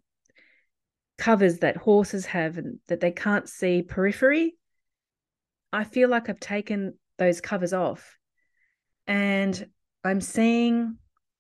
covers 1.17 1.59
that 1.59 1.77
horses 1.77 2.25
have 2.27 2.57
and 2.57 2.79
that 2.87 2.99
they 2.99 3.11
can't 3.11 3.49
see 3.49 3.81
periphery. 3.81 4.55
I 5.73 5.83
feel 5.83 6.09
like 6.09 6.29
I've 6.29 6.39
taken 6.39 6.97
those 7.17 7.41
covers 7.41 7.73
off 7.73 8.17
and 9.07 9.67
I'm 10.03 10.21
seeing 10.21 10.97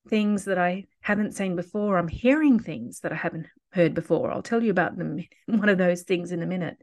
things 0.09 0.45
that 0.45 0.57
I 0.57 0.85
haven't 1.01 1.35
seen 1.35 1.55
before. 1.55 1.97
I'm 1.97 2.07
hearing 2.07 2.59
things 2.59 3.01
that 3.01 3.11
I 3.11 3.15
haven't 3.15 3.47
heard 3.71 3.93
before. 3.93 4.31
I'll 4.31 4.41
tell 4.41 4.63
you 4.63 4.71
about 4.71 4.97
them, 4.97 5.19
one 5.45 5.69
of 5.69 5.77
those 5.77 6.03
things 6.03 6.31
in 6.31 6.41
a 6.41 6.47
minute. 6.47 6.77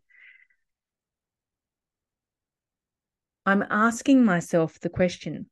I'm 3.47 3.65
asking 3.69 4.25
myself 4.25 4.81
the 4.81 4.89
question 4.89 5.47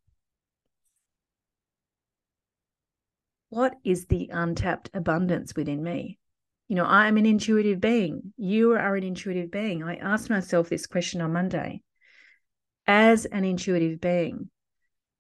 what 3.50 3.74
is 3.84 4.06
the 4.06 4.30
untapped 4.32 4.88
abundance 4.94 5.54
within 5.54 5.82
me? 5.82 6.18
You 6.72 6.76
know, 6.76 6.86
I'm 6.86 7.18
an 7.18 7.26
intuitive 7.26 7.82
being. 7.82 8.32
You 8.38 8.72
are 8.72 8.96
an 8.96 9.04
intuitive 9.04 9.50
being. 9.50 9.82
I 9.82 9.96
asked 9.96 10.30
myself 10.30 10.70
this 10.70 10.86
question 10.86 11.20
on 11.20 11.34
Monday. 11.34 11.82
As 12.86 13.26
an 13.26 13.44
intuitive 13.44 14.00
being, 14.00 14.48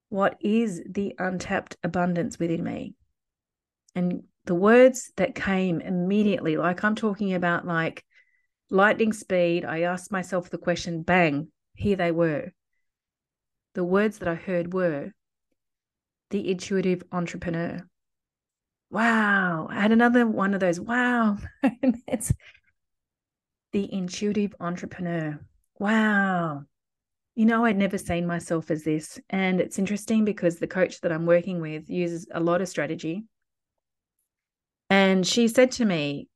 what 0.08 0.38
is 0.40 0.80
the 0.88 1.14
untapped 1.18 1.76
abundance 1.84 2.38
within 2.38 2.64
me? 2.64 2.94
And 3.94 4.22
the 4.46 4.54
words 4.54 5.12
that 5.18 5.34
came 5.34 5.82
immediately, 5.82 6.56
like 6.56 6.84
I'm 6.84 6.94
talking 6.94 7.34
about 7.34 7.66
like 7.66 8.02
lightning 8.70 9.12
speed, 9.12 9.66
I 9.66 9.82
asked 9.82 10.10
myself 10.10 10.48
the 10.48 10.56
question, 10.56 11.02
bang, 11.02 11.48
here 11.74 11.96
they 11.96 12.12
were. 12.12 12.54
The 13.74 13.84
words 13.84 14.20
that 14.20 14.28
I 14.28 14.36
heard 14.36 14.72
were 14.72 15.12
the 16.30 16.50
intuitive 16.50 17.02
entrepreneur. 17.12 17.86
Wow. 18.92 19.66
I 19.68 19.80
had 19.80 19.90
another 19.90 20.24
one 20.26 20.54
of 20.54 20.60
those 20.60 20.78
wow 20.78 21.38
moments. 21.82 22.32
The 23.72 23.92
intuitive 23.92 24.54
entrepreneur. 24.60 25.40
Wow 25.80 26.66
you 27.34 27.46
know, 27.46 27.64
I'd 27.64 27.78
never 27.78 27.98
seen 27.98 28.26
myself 28.26 28.70
as 28.70 28.84
this. 28.84 29.18
And 29.30 29.60
it's 29.60 29.78
interesting 29.78 30.24
because 30.24 30.58
the 30.58 30.66
coach 30.66 31.00
that 31.00 31.12
I'm 31.12 31.26
working 31.26 31.60
with 31.60 31.88
uses 31.88 32.26
a 32.32 32.40
lot 32.40 32.60
of 32.60 32.68
strategy. 32.68 33.24
And 34.90 35.26
she 35.26 35.48
said 35.48 35.70
to 35.72 35.84
me, 35.84 36.28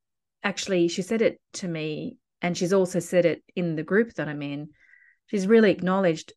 actually, 0.43 0.89
she 0.89 1.03
said 1.03 1.21
it 1.21 1.39
to 1.55 1.69
me, 1.69 2.17
and 2.41 2.57
she's 2.57 2.73
also 2.73 3.01
said 3.01 3.27
it 3.27 3.43
in 3.55 3.77
the 3.77 3.83
group 3.83 4.15
that 4.15 4.29
I'm 4.29 4.41
in. 4.41 4.71
She's 5.27 5.47
really 5.47 5.71
acknowledged 5.71 6.33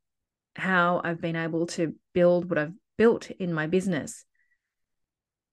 how 0.55 0.99
I've 1.03 1.21
been 1.21 1.37
able 1.37 1.67
to 1.67 1.95
build 2.13 2.49
what 2.49 2.59
I've 2.59 2.73
built 2.97 3.31
in 3.31 3.53
my 3.53 3.67
business, 3.67 4.25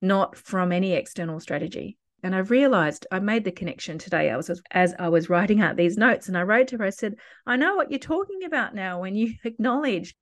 not 0.01 0.37
from 0.37 0.73
any 0.73 0.93
external 0.93 1.41
strategy. 1.41 1.97
And 2.23 2.35
I 2.35 2.39
realized 2.39 3.07
I 3.11 3.21
made 3.21 3.45
the 3.45 3.53
connection 3.53 3.99
today. 3.99 4.31
I 4.31 4.37
was 4.37 4.51
as 4.71 4.95
I 4.99 5.09
was 5.09 5.29
writing 5.29 5.61
out 5.61 5.77
these 5.77 5.97
notes, 5.97 6.29
and 6.29 6.37
I 6.37 6.43
wrote 6.43 6.69
to 6.69 6.79
her. 6.79 6.85
I 6.85 6.91
said, 6.91 7.17
"I 7.47 7.57
know 7.57 7.77
what 7.77 7.91
you're 7.91 7.99
talking 8.01 8.45
about 8.45 8.75
now. 8.75 9.01
When 9.01 9.15
you 9.15 9.35
acknowledge 9.45 10.15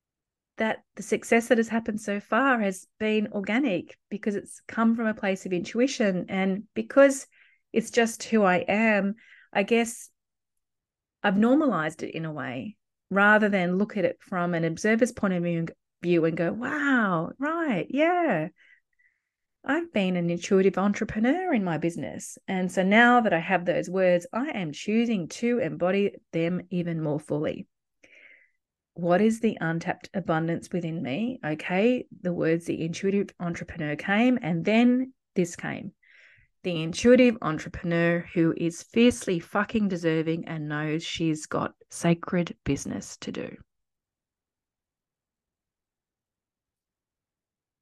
that 0.57 0.83
the 0.97 1.03
success 1.03 1.49
that 1.49 1.59
has 1.59 1.69
happened 1.69 2.01
so 2.01 2.21
far 2.21 2.61
has 2.61 2.87
been 3.01 3.29
organic 3.33 3.97
because 4.09 4.37
it's 4.37 4.61
come 4.69 4.95
from 4.95 5.07
a 5.07 5.15
place 5.15 5.47
of 5.47 5.53
intuition, 5.53 6.27
and 6.29 6.65
because 6.75 7.27
it's 7.73 7.91
just 7.91 8.23
who 8.25 8.43
I 8.43 8.59
am. 8.59 9.15
I 9.53 9.63
guess 9.63 10.11
I've 11.23 11.39
normalized 11.39 12.03
it 12.03 12.15
in 12.15 12.25
a 12.25 12.33
way 12.33 12.77
rather 13.11 13.49
than 13.49 13.79
look 13.79 13.97
at 13.97 14.05
it 14.05 14.19
from 14.21 14.55
an 14.55 14.65
observer's 14.65 15.13
point 15.13 15.35
of 15.35 15.43
view 15.43 15.67
view 16.03 16.25
and 16.25 16.37
go, 16.37 16.53
wow, 16.53 17.33
right, 17.39 17.87
yeah. 17.89 18.49
I've 19.65 19.93
been 19.93 20.17
an 20.17 20.29
intuitive 20.29 20.77
entrepreneur 20.77 21.55
in 21.55 21.65
my 21.65 21.79
business. 21.79 22.37
And 22.47 22.71
so 22.71 22.83
now 22.83 23.23
that 23.23 23.33
I 23.33 23.39
have 23.39 23.65
those 23.65 23.89
words, 23.89 24.27
I 24.33 24.51
am 24.51 24.73
choosing 24.73 25.29
to 25.29 25.59
embody 25.59 26.17
them 26.33 26.63
even 26.71 27.03
more 27.03 27.19
fully. 27.19 27.67
What 28.93 29.21
is 29.21 29.41
the 29.41 29.57
untapped 29.61 30.11
abundance 30.15 30.69
within 30.71 31.03
me? 31.03 31.41
Okay, 31.45 32.07
the 32.21 32.33
words 32.33 32.67
the 32.67 32.85
intuitive 32.85 33.31
entrepreneur 33.41 33.97
came, 33.97 34.39
and 34.43 34.65
then 34.65 35.13
this 35.35 35.57
came 35.57 35.93
the 36.65 36.83
intuitive 36.83 37.37
entrepreneur 37.43 38.27
who 38.33 38.55
is 38.57 38.83
fiercely 38.83 39.39
fucking 39.39 39.87
deserving 39.87 40.49
and 40.49 40.67
knows 40.67 41.05
she's 41.05 41.45
got 41.45 41.75
sacred 41.91 42.57
business 42.65 43.19
to 43.19 43.31
do. 43.31 43.55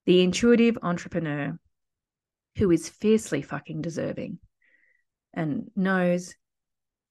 The 0.04 0.22
intuitive 0.22 0.76
entrepreneur 0.82 1.56
who 2.56 2.70
is 2.70 2.88
fiercely 2.88 3.42
fucking 3.42 3.82
deserving 3.82 4.38
and 5.32 5.70
knows 5.74 6.34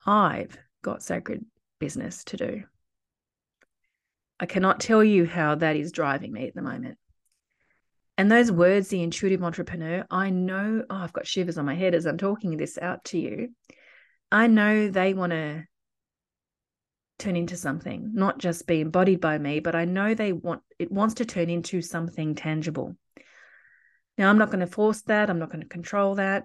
I've 0.05 0.57
got 0.81 1.03
sacred 1.03 1.45
business 1.79 2.23
to 2.25 2.37
do. 2.37 2.63
I 4.39 4.45
cannot 4.45 4.79
tell 4.79 5.03
you 5.03 5.25
how 5.25 5.55
that 5.55 5.75
is 5.75 5.91
driving 5.91 6.31
me 6.31 6.47
at 6.47 6.55
the 6.55 6.61
moment. 6.61 6.97
And 8.17 8.31
those 8.31 8.51
words, 8.51 8.89
the 8.89 9.03
intuitive 9.03 9.43
entrepreneur, 9.43 10.05
I 10.11 10.29
know, 10.29 10.83
oh, 10.89 10.95
I've 10.95 11.13
got 11.13 11.27
shivers 11.27 11.57
on 11.57 11.65
my 11.65 11.75
head 11.75 11.95
as 11.95 12.05
I'm 12.05 12.17
talking 12.17 12.57
this 12.57 12.77
out 12.77 13.03
to 13.05 13.19
you. 13.19 13.49
I 14.31 14.47
know 14.47 14.89
they 14.89 15.13
want 15.13 15.31
to 15.31 15.65
turn 17.19 17.35
into 17.35 17.55
something, 17.55 18.11
not 18.13 18.39
just 18.39 18.67
be 18.67 18.81
embodied 18.81 19.21
by 19.21 19.37
me, 19.37 19.59
but 19.59 19.75
I 19.75 19.85
know 19.85 20.13
they 20.13 20.33
want 20.33 20.61
it 20.79 20.91
wants 20.91 21.15
to 21.15 21.25
turn 21.25 21.49
into 21.49 21.81
something 21.81 22.35
tangible. 22.35 22.95
Now, 24.17 24.29
I'm 24.29 24.37
not 24.37 24.51
going 24.51 24.59
to 24.59 24.67
force 24.67 25.01
that. 25.03 25.29
I'm 25.29 25.39
not 25.39 25.49
going 25.49 25.61
to 25.61 25.67
control 25.67 26.15
that. 26.15 26.43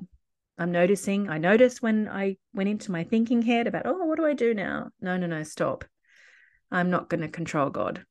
I'm 0.58 0.72
noticing. 0.72 1.28
I 1.28 1.38
noticed 1.38 1.82
when 1.82 2.08
I 2.08 2.36
went 2.54 2.68
into 2.68 2.90
my 2.90 3.04
thinking 3.04 3.42
head 3.42 3.66
about, 3.66 3.86
oh, 3.86 4.04
what 4.04 4.16
do 4.16 4.24
I 4.24 4.32
do 4.32 4.54
now? 4.54 4.90
No, 5.00 5.16
no, 5.16 5.26
no, 5.26 5.42
stop. 5.42 5.84
I'm 6.70 6.90
not 6.90 7.08
going 7.08 7.20
to 7.20 7.28
control 7.28 7.70
God. 7.70 8.04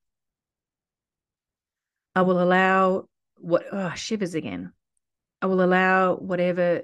I 2.15 2.21
will 2.21 2.41
allow 2.41 3.05
what, 3.37 3.65
oh, 3.71 3.93
shivers 3.95 4.35
again. 4.35 4.71
I 5.41 5.47
will 5.47 5.61
allow 5.61 6.15
whatever 6.15 6.83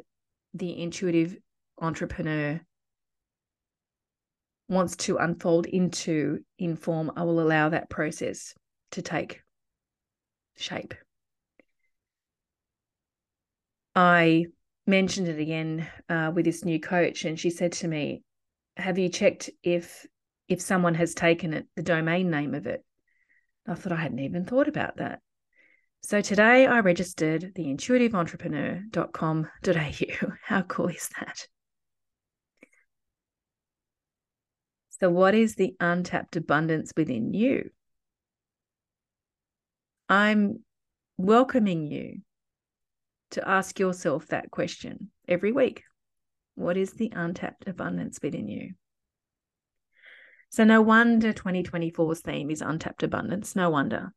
the 0.53 0.81
intuitive 0.81 1.37
entrepreneur 1.79 2.59
wants 4.67 4.95
to 4.95 5.17
unfold 5.17 5.65
into 5.65 6.39
in 6.57 6.75
form. 6.75 7.11
I 7.15 7.23
will 7.23 7.39
allow 7.39 7.69
that 7.69 7.89
process 7.89 8.53
to 8.91 9.01
take 9.01 9.41
shape. 10.57 10.93
I 13.95 14.45
mentioned 14.87 15.27
it 15.27 15.39
again 15.39 15.87
uh, 16.09 16.31
with 16.33 16.45
this 16.45 16.63
new 16.63 16.79
coach, 16.79 17.25
and 17.25 17.39
she 17.39 17.49
said 17.49 17.73
to 17.73 17.87
me, 17.87 18.23
"Have 18.77 18.97
you 18.97 19.09
checked 19.09 19.49
if 19.63 20.05
if 20.47 20.61
someone 20.61 20.95
has 20.95 21.13
taken 21.13 21.53
it, 21.53 21.67
the 21.75 21.83
domain 21.83 22.29
name 22.29 22.55
of 22.55 22.67
it?" 22.67 22.83
I 23.67 23.75
thought 23.75 23.93
I 23.93 23.97
hadn't 23.97 24.19
even 24.19 24.45
thought 24.45 24.67
about 24.67 24.97
that. 24.97 25.21
So 26.03 26.21
today 26.21 26.65
I 26.65 26.79
registered 26.79 27.53
the 27.53 27.65
intuitiveentrepreneur.com.au. 27.65 30.31
How 30.43 30.61
cool 30.63 30.87
is 30.87 31.09
that? 31.19 31.47
So, 34.99 35.09
what 35.09 35.35
is 35.35 35.55
the 35.55 35.75
untapped 35.79 36.35
abundance 36.35 36.91
within 36.95 37.33
you? 37.33 37.71
I'm 40.09 40.63
welcoming 41.17 41.87
you 41.87 42.21
to 43.31 43.47
ask 43.47 43.79
yourself 43.79 44.27
that 44.27 44.51
question 44.51 45.11
every 45.27 45.51
week. 45.51 45.83
What 46.55 46.77
is 46.77 46.93
the 46.93 47.11
untapped 47.15 47.67
abundance 47.67 48.19
within 48.21 48.47
you? 48.47 48.73
So, 50.49 50.65
no 50.65 50.81
wonder 50.81 51.31
2024's 51.31 52.21
theme 52.21 52.51
is 52.51 52.61
untapped 52.61 53.03
abundance. 53.03 53.55
No 53.55 53.69
wonder. 53.69 54.13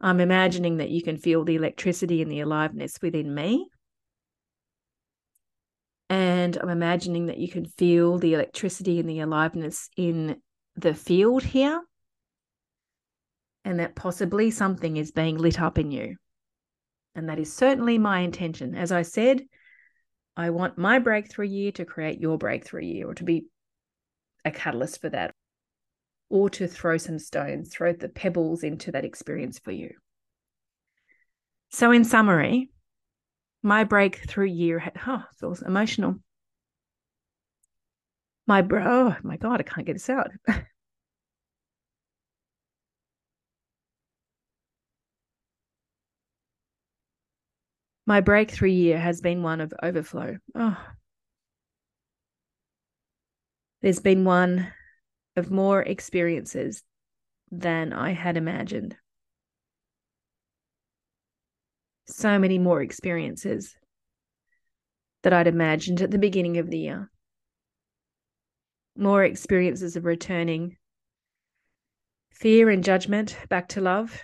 I'm 0.00 0.20
imagining 0.20 0.76
that 0.76 0.90
you 0.90 1.02
can 1.02 1.16
feel 1.16 1.44
the 1.44 1.56
electricity 1.56 2.22
and 2.22 2.30
the 2.30 2.40
aliveness 2.40 2.98
within 3.02 3.34
me. 3.34 3.68
And 6.08 6.56
I'm 6.56 6.70
imagining 6.70 7.26
that 7.26 7.38
you 7.38 7.48
can 7.48 7.64
feel 7.64 8.18
the 8.18 8.34
electricity 8.34 9.00
and 9.00 9.08
the 9.08 9.20
aliveness 9.20 9.90
in 9.96 10.36
the 10.76 10.94
field 10.94 11.42
here. 11.42 11.82
And 13.64 13.80
that 13.80 13.96
possibly 13.96 14.50
something 14.50 14.96
is 14.96 15.10
being 15.10 15.36
lit 15.36 15.60
up 15.60 15.78
in 15.78 15.90
you. 15.90 16.16
And 17.18 17.28
that 17.28 17.40
is 17.40 17.52
certainly 17.52 17.98
my 17.98 18.20
intention. 18.20 18.76
As 18.76 18.92
I 18.92 19.02
said, 19.02 19.42
I 20.36 20.50
want 20.50 20.78
my 20.78 21.00
breakthrough 21.00 21.48
year 21.48 21.72
to 21.72 21.84
create 21.84 22.20
your 22.20 22.38
breakthrough 22.38 22.84
year 22.84 23.08
or 23.08 23.14
to 23.14 23.24
be 23.24 23.46
a 24.44 24.52
catalyst 24.52 25.00
for 25.00 25.08
that 25.08 25.34
or 26.30 26.48
to 26.50 26.68
throw 26.68 26.96
some 26.96 27.18
stones, 27.18 27.74
throw 27.74 27.92
the 27.92 28.08
pebbles 28.08 28.62
into 28.62 28.92
that 28.92 29.04
experience 29.04 29.58
for 29.58 29.72
you. 29.72 29.90
So, 31.70 31.90
in 31.90 32.04
summary, 32.04 32.70
my 33.64 33.82
breakthrough 33.82 34.46
year 34.46 34.78
had, 34.78 34.92
oh, 35.04 35.24
feels 35.40 35.60
emotional. 35.60 36.20
My 38.46 38.62
bro, 38.62 38.84
oh 38.86 39.16
my 39.24 39.38
God, 39.38 39.58
I 39.58 39.64
can't 39.64 39.88
get 39.88 39.94
this 39.94 40.08
out. 40.08 40.30
My 48.08 48.22
breakthrough 48.22 48.70
year 48.70 48.98
has 48.98 49.20
been 49.20 49.42
one 49.42 49.60
of 49.60 49.74
overflow. 49.82 50.38
Oh. 50.54 50.82
There's 53.82 54.00
been 54.00 54.24
one 54.24 54.72
of 55.36 55.50
more 55.50 55.82
experiences 55.82 56.82
than 57.50 57.92
I 57.92 58.12
had 58.12 58.38
imagined. 58.38 58.96
So 62.06 62.38
many 62.38 62.58
more 62.58 62.80
experiences 62.80 63.76
that 65.22 65.34
I'd 65.34 65.46
imagined 65.46 66.00
at 66.00 66.10
the 66.10 66.16
beginning 66.16 66.56
of 66.56 66.70
the 66.70 66.78
year. 66.78 67.10
More 68.96 69.22
experiences 69.22 69.96
of 69.96 70.06
returning 70.06 70.78
fear 72.32 72.70
and 72.70 72.82
judgment 72.82 73.36
back 73.50 73.68
to 73.68 73.82
love 73.82 74.18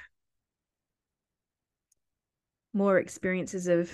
more 2.75 2.99
experiences 2.99 3.69
of 3.69 3.91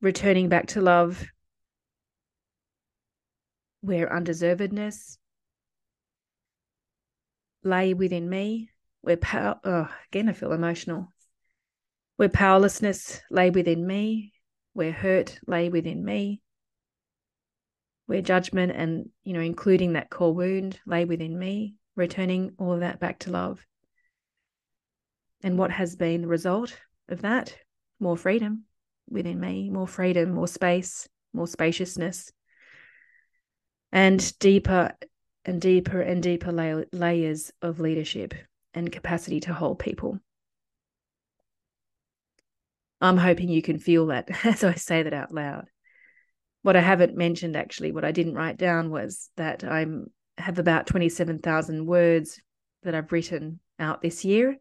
returning 0.00 0.48
back 0.48 0.66
to 0.66 0.80
love 0.80 1.26
where 3.80 4.08
undeservedness 4.08 5.16
lay 7.64 7.94
within 7.94 8.28
me, 8.28 8.68
where 9.00 9.16
power, 9.16 9.58
oh, 9.64 9.88
again, 10.08 10.28
I 10.28 10.32
feel 10.32 10.52
emotional, 10.52 11.08
where 12.16 12.28
powerlessness 12.28 13.22
lay 13.30 13.50
within 13.50 13.86
me, 13.86 14.32
where 14.74 14.92
hurt 14.92 15.38
lay 15.46 15.68
within 15.68 16.04
me, 16.04 16.42
where 18.06 18.22
judgment 18.22 18.72
and, 18.76 19.08
you 19.24 19.32
know, 19.32 19.40
including 19.40 19.94
that 19.94 20.10
core 20.10 20.34
wound 20.34 20.78
lay 20.86 21.04
within 21.04 21.38
me, 21.38 21.74
returning 21.96 22.52
all 22.58 22.74
of 22.74 22.80
that 22.80 23.00
back 23.00 23.18
to 23.20 23.30
love. 23.30 23.64
And 25.46 25.56
what 25.56 25.70
has 25.70 25.94
been 25.94 26.22
the 26.22 26.26
result 26.26 26.76
of 27.08 27.22
that? 27.22 27.56
More 28.00 28.16
freedom 28.16 28.64
within 29.08 29.38
me, 29.38 29.70
more 29.70 29.86
freedom, 29.86 30.32
more 30.32 30.48
space, 30.48 31.08
more 31.32 31.46
spaciousness, 31.46 32.32
and 33.92 34.36
deeper 34.40 34.94
and 35.44 35.60
deeper 35.60 36.00
and 36.00 36.20
deeper 36.20 36.50
la- 36.50 36.82
layers 36.92 37.52
of 37.62 37.78
leadership 37.78 38.34
and 38.74 38.90
capacity 38.90 39.38
to 39.38 39.54
hold 39.54 39.78
people. 39.78 40.18
I'm 43.00 43.16
hoping 43.16 43.48
you 43.48 43.62
can 43.62 43.78
feel 43.78 44.06
that 44.06 44.28
as 44.44 44.64
I 44.64 44.74
say 44.74 45.04
that 45.04 45.14
out 45.14 45.32
loud. 45.32 45.66
What 46.62 46.74
I 46.74 46.80
haven't 46.80 47.16
mentioned, 47.16 47.54
actually, 47.54 47.92
what 47.92 48.04
I 48.04 48.10
didn't 48.10 48.34
write 48.34 48.56
down 48.56 48.90
was 48.90 49.30
that 49.36 49.62
I 49.62 49.86
have 50.38 50.58
about 50.58 50.88
27,000 50.88 51.86
words 51.86 52.42
that 52.82 52.96
I've 52.96 53.12
written 53.12 53.60
out 53.78 54.02
this 54.02 54.24
year 54.24 54.56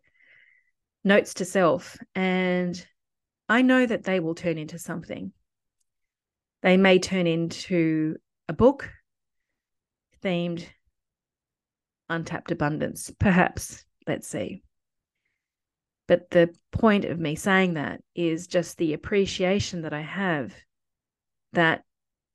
notes 1.05 1.35
to 1.35 1.45
self, 1.45 1.97
and 2.15 2.85
I 3.47 3.61
know 3.61 3.85
that 3.85 4.03
they 4.03 4.19
will 4.19 4.35
turn 4.35 4.57
into 4.57 4.79
something. 4.79 5.31
They 6.63 6.75
may 6.75 6.99
turn 6.99 7.27
into 7.27 8.17
a 8.49 8.53
book 8.53 8.89
themed 10.23 10.65
untapped 12.09 12.51
abundance, 12.51 13.11
perhaps. 13.19 13.85
Let's 14.07 14.27
see. 14.27 14.63
But 16.07 16.29
the 16.29 16.53
point 16.71 17.05
of 17.05 17.19
me 17.19 17.35
saying 17.35 17.75
that 17.75 18.01
is 18.13 18.47
just 18.47 18.77
the 18.77 18.93
appreciation 18.93 19.83
that 19.83 19.93
I 19.93 20.01
have 20.01 20.53
that 21.53 21.83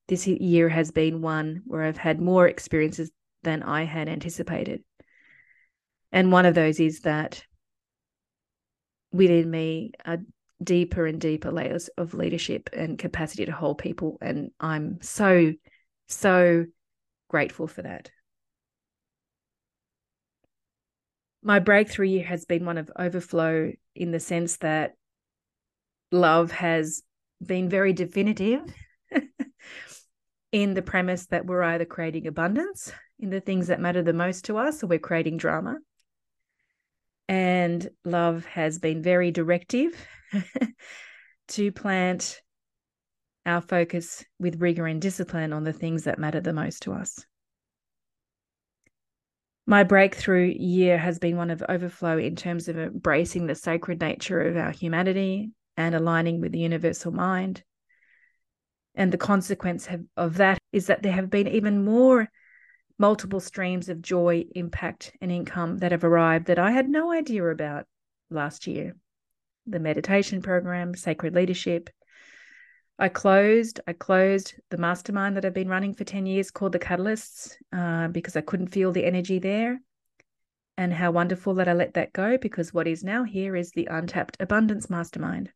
this 0.08 0.26
year 0.26 0.68
has 0.68 0.90
been 0.90 1.22
one 1.22 1.62
where 1.66 1.84
I've 1.84 1.96
had 1.96 2.20
more 2.20 2.48
experiences 2.48 3.10
than 3.42 3.62
I 3.62 3.84
had 3.84 4.08
anticipated. 4.08 4.82
And 6.10 6.32
one 6.32 6.46
of 6.46 6.54
those 6.54 6.80
is 6.80 7.00
that 7.00 7.44
within 9.12 9.50
me 9.50 9.92
are 10.04 10.18
deeper 10.62 11.06
and 11.06 11.20
deeper 11.20 11.50
layers 11.50 11.88
of 11.96 12.14
leadership 12.14 12.70
and 12.72 12.98
capacity 12.98 13.46
to 13.46 13.52
hold 13.52 13.78
people. 13.78 14.18
And 14.20 14.50
I'm 14.60 14.98
so, 15.00 15.52
so 16.08 16.66
grateful 17.28 17.66
for 17.66 17.82
that. 17.82 18.10
My 21.42 21.58
breakthrough 21.58 22.08
year 22.08 22.24
has 22.24 22.44
been 22.44 22.66
one 22.66 22.76
of 22.76 22.90
overflow 22.98 23.72
in 23.94 24.10
the 24.10 24.20
sense 24.20 24.58
that 24.58 24.92
love 26.12 26.50
has 26.50 27.02
been 27.44 27.70
very 27.70 27.94
definitive 27.94 28.60
in 30.52 30.74
the 30.74 30.82
premise 30.82 31.26
that 31.26 31.46
we're 31.46 31.62
either 31.62 31.86
creating 31.86 32.26
abundance 32.26 32.92
in 33.18 33.30
the 33.30 33.40
things 33.40 33.68
that 33.68 33.80
matter 33.80 34.02
the 34.02 34.12
most 34.12 34.44
to 34.46 34.58
us 34.58 34.82
or 34.82 34.88
we're 34.88 34.98
creating 34.98 35.38
drama. 35.38 35.78
And 37.30 37.88
love 38.04 38.44
has 38.46 38.80
been 38.80 39.04
very 39.04 39.30
directive 39.30 39.94
to 41.48 41.70
plant 41.70 42.40
our 43.46 43.60
focus 43.60 44.24
with 44.40 44.60
rigor 44.60 44.84
and 44.88 45.00
discipline 45.00 45.52
on 45.52 45.62
the 45.62 45.72
things 45.72 46.04
that 46.04 46.18
matter 46.18 46.40
the 46.40 46.52
most 46.52 46.82
to 46.82 46.92
us. 46.92 47.24
My 49.64 49.84
breakthrough 49.84 50.52
year 50.58 50.98
has 50.98 51.20
been 51.20 51.36
one 51.36 51.50
of 51.50 51.62
overflow 51.68 52.18
in 52.18 52.34
terms 52.34 52.66
of 52.66 52.76
embracing 52.76 53.46
the 53.46 53.54
sacred 53.54 54.00
nature 54.00 54.40
of 54.40 54.56
our 54.56 54.72
humanity 54.72 55.52
and 55.76 55.94
aligning 55.94 56.40
with 56.40 56.50
the 56.50 56.58
universal 56.58 57.12
mind. 57.12 57.62
And 58.96 59.12
the 59.12 59.18
consequence 59.18 59.88
of 60.16 60.38
that 60.38 60.58
is 60.72 60.88
that 60.88 61.04
there 61.04 61.12
have 61.12 61.30
been 61.30 61.46
even 61.46 61.84
more 61.84 62.28
multiple 63.00 63.40
streams 63.40 63.88
of 63.88 64.02
joy, 64.02 64.44
impact, 64.54 65.10
and 65.22 65.32
income 65.32 65.78
that 65.78 65.90
have 65.90 66.04
arrived 66.04 66.46
that 66.46 66.58
I 66.58 66.70
had 66.70 66.86
no 66.86 67.10
idea 67.10 67.42
about 67.46 67.86
last 68.28 68.66
year. 68.66 68.94
The 69.66 69.80
meditation 69.80 70.42
program, 70.42 70.94
sacred 70.94 71.34
leadership. 71.34 71.88
I 72.98 73.08
closed. 73.08 73.80
I 73.86 73.94
closed 73.94 74.54
the 74.68 74.76
mastermind 74.76 75.34
that 75.36 75.46
I've 75.46 75.54
been 75.54 75.70
running 75.70 75.94
for 75.94 76.04
ten 76.04 76.26
years, 76.26 76.50
called 76.50 76.72
the 76.72 76.78
Catalysts, 76.78 77.54
uh, 77.72 78.08
because 78.08 78.36
I 78.36 78.42
couldn't 78.42 78.68
feel 78.68 78.92
the 78.92 79.06
energy 79.06 79.38
there. 79.38 79.80
And 80.76 80.92
how 80.92 81.10
wonderful 81.10 81.54
that 81.54 81.68
I 81.68 81.72
let 81.72 81.94
that 81.94 82.12
go, 82.12 82.36
because 82.36 82.74
what 82.74 82.86
is 82.86 83.02
now 83.02 83.24
here 83.24 83.56
is 83.56 83.70
the 83.70 83.88
Untapped 83.90 84.36
Abundance 84.40 84.90
Mastermind. 84.90 85.50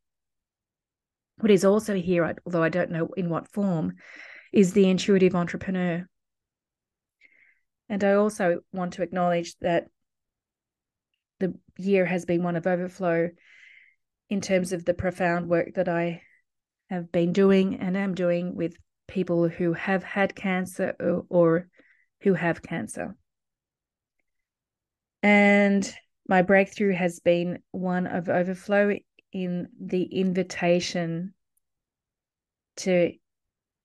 What 1.40 1.51
is 1.51 1.64
also 1.64 1.95
here, 1.95 2.34
although 2.47 2.62
I 2.62 2.70
don't 2.70 2.90
know 2.90 3.11
in 3.18 3.28
what 3.28 3.53
form, 3.53 3.97
is 4.51 4.72
the 4.72 4.88
intuitive 4.88 5.34
entrepreneur. 5.34 6.09
And 7.95 8.03
I 8.03 8.14
also 8.14 8.59
want 8.72 8.95
to 8.95 9.03
acknowledge 9.03 9.55
that 9.61 9.86
the 11.38 11.55
year 11.78 12.05
has 12.05 12.24
been 12.24 12.42
one 12.42 12.57
of 12.57 12.66
overflow 12.66 13.30
in 14.28 14.40
terms 14.40 14.72
of 14.72 14.84
the 14.84 14.95
profound 14.95 15.49
work 15.49 15.74
that 15.74 15.88
I 15.88 16.22
have 16.90 17.12
been 17.12 17.32
doing 17.32 17.76
and 17.76 17.97
am 17.97 18.16
doing 18.16 18.57
with 18.57 18.74
people 19.07 19.49
who 19.49 19.74
have 19.74 20.03
had 20.03 20.34
cancer 20.34 20.97
or, 20.99 21.24
or 21.28 21.68
who 22.22 22.34
have 22.34 22.62
cancer. 22.62 23.14
And 25.22 25.88
my 26.28 26.42
breakthrough 26.42 26.95
has 26.95 27.20
been 27.20 27.61
one 27.70 28.09
of 28.09 28.28
overflow 28.28 28.99
in 29.32 29.68
the 29.80 30.03
invitation 30.03 31.32
to 32.78 33.12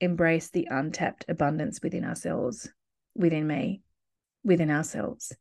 embrace 0.02 0.50
the 0.50 0.68
untapped 0.72 1.26
abundance 1.30 1.80
within 1.84 2.04
ourselves, 2.04 2.68
within 3.14 3.46
me, 3.46 3.84
within 4.44 4.72
ourselves. 4.72 5.36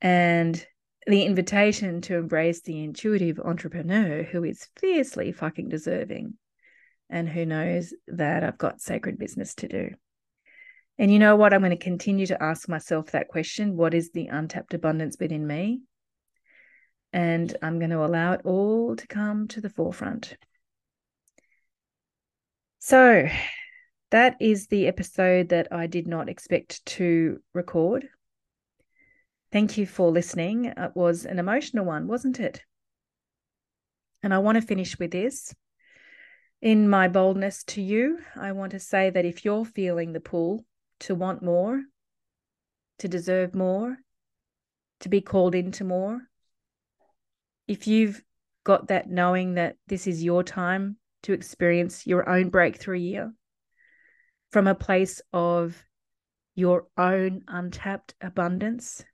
And 0.00 0.64
the 1.06 1.22
invitation 1.22 2.00
to 2.02 2.16
embrace 2.16 2.62
the 2.62 2.82
intuitive 2.82 3.38
entrepreneur 3.38 4.22
who 4.22 4.44
is 4.44 4.68
fiercely 4.76 5.32
fucking 5.32 5.68
deserving 5.68 6.34
and 7.08 7.28
who 7.28 7.46
knows 7.46 7.94
that 8.08 8.42
I've 8.42 8.58
got 8.58 8.80
sacred 8.80 9.18
business 9.18 9.54
to 9.56 9.68
do. 9.68 9.90
And 10.98 11.12
you 11.12 11.18
know 11.18 11.36
what? 11.36 11.52
I'm 11.52 11.60
going 11.60 11.70
to 11.70 11.76
continue 11.76 12.26
to 12.26 12.42
ask 12.42 12.68
myself 12.68 13.12
that 13.12 13.28
question 13.28 13.76
what 13.76 13.94
is 13.94 14.10
the 14.10 14.26
untapped 14.26 14.74
abundance 14.74 15.16
within 15.20 15.46
me? 15.46 15.82
and 17.16 17.56
I'm 17.62 17.78
going 17.78 17.90
to 17.90 18.04
allow 18.04 18.32
it 18.32 18.42
all 18.44 18.94
to 18.94 19.06
come 19.06 19.48
to 19.48 19.62
the 19.62 19.70
forefront. 19.70 20.36
So, 22.78 23.26
that 24.10 24.36
is 24.40 24.68
the 24.68 24.86
episode 24.86 25.48
that 25.48 25.68
I 25.72 25.86
did 25.86 26.06
not 26.06 26.28
expect 26.28 26.84
to 26.86 27.40
record. 27.52 28.08
Thank 29.52 29.76
you 29.76 29.86
for 29.86 30.10
listening. 30.10 30.66
It 30.66 30.92
was 30.94 31.24
an 31.24 31.38
emotional 31.38 31.84
one, 31.84 32.06
wasn't 32.06 32.40
it? 32.40 32.62
And 34.22 34.32
I 34.32 34.38
want 34.38 34.56
to 34.56 34.66
finish 34.66 34.98
with 34.98 35.10
this. 35.10 35.54
In 36.62 36.88
my 36.88 37.08
boldness 37.08 37.64
to 37.64 37.82
you, 37.82 38.18
I 38.34 38.52
want 38.52 38.72
to 38.72 38.80
say 38.80 39.10
that 39.10 39.24
if 39.24 39.44
you're 39.44 39.64
feeling 39.64 40.12
the 40.12 40.20
pull 40.20 40.64
to 41.00 41.14
want 41.14 41.42
more, 41.42 41.82
to 42.98 43.08
deserve 43.08 43.54
more, 43.54 43.98
to 45.00 45.08
be 45.08 45.20
called 45.20 45.54
into 45.54 45.84
more, 45.84 46.22
if 47.68 47.86
you've 47.86 48.22
got 48.64 48.88
that 48.88 49.08
knowing 49.10 49.54
that 49.54 49.76
this 49.86 50.06
is 50.06 50.24
your 50.24 50.42
time 50.42 50.96
to 51.22 51.32
experience 51.32 52.06
your 52.06 52.28
own 52.28 52.48
breakthrough 52.48 52.98
year 52.98 53.32
from 54.56 54.66
a 54.66 54.74
place 54.74 55.20
of 55.34 55.84
your 56.54 56.86
own 56.96 57.42
untapped 57.46 58.14
abundance, 58.22 59.04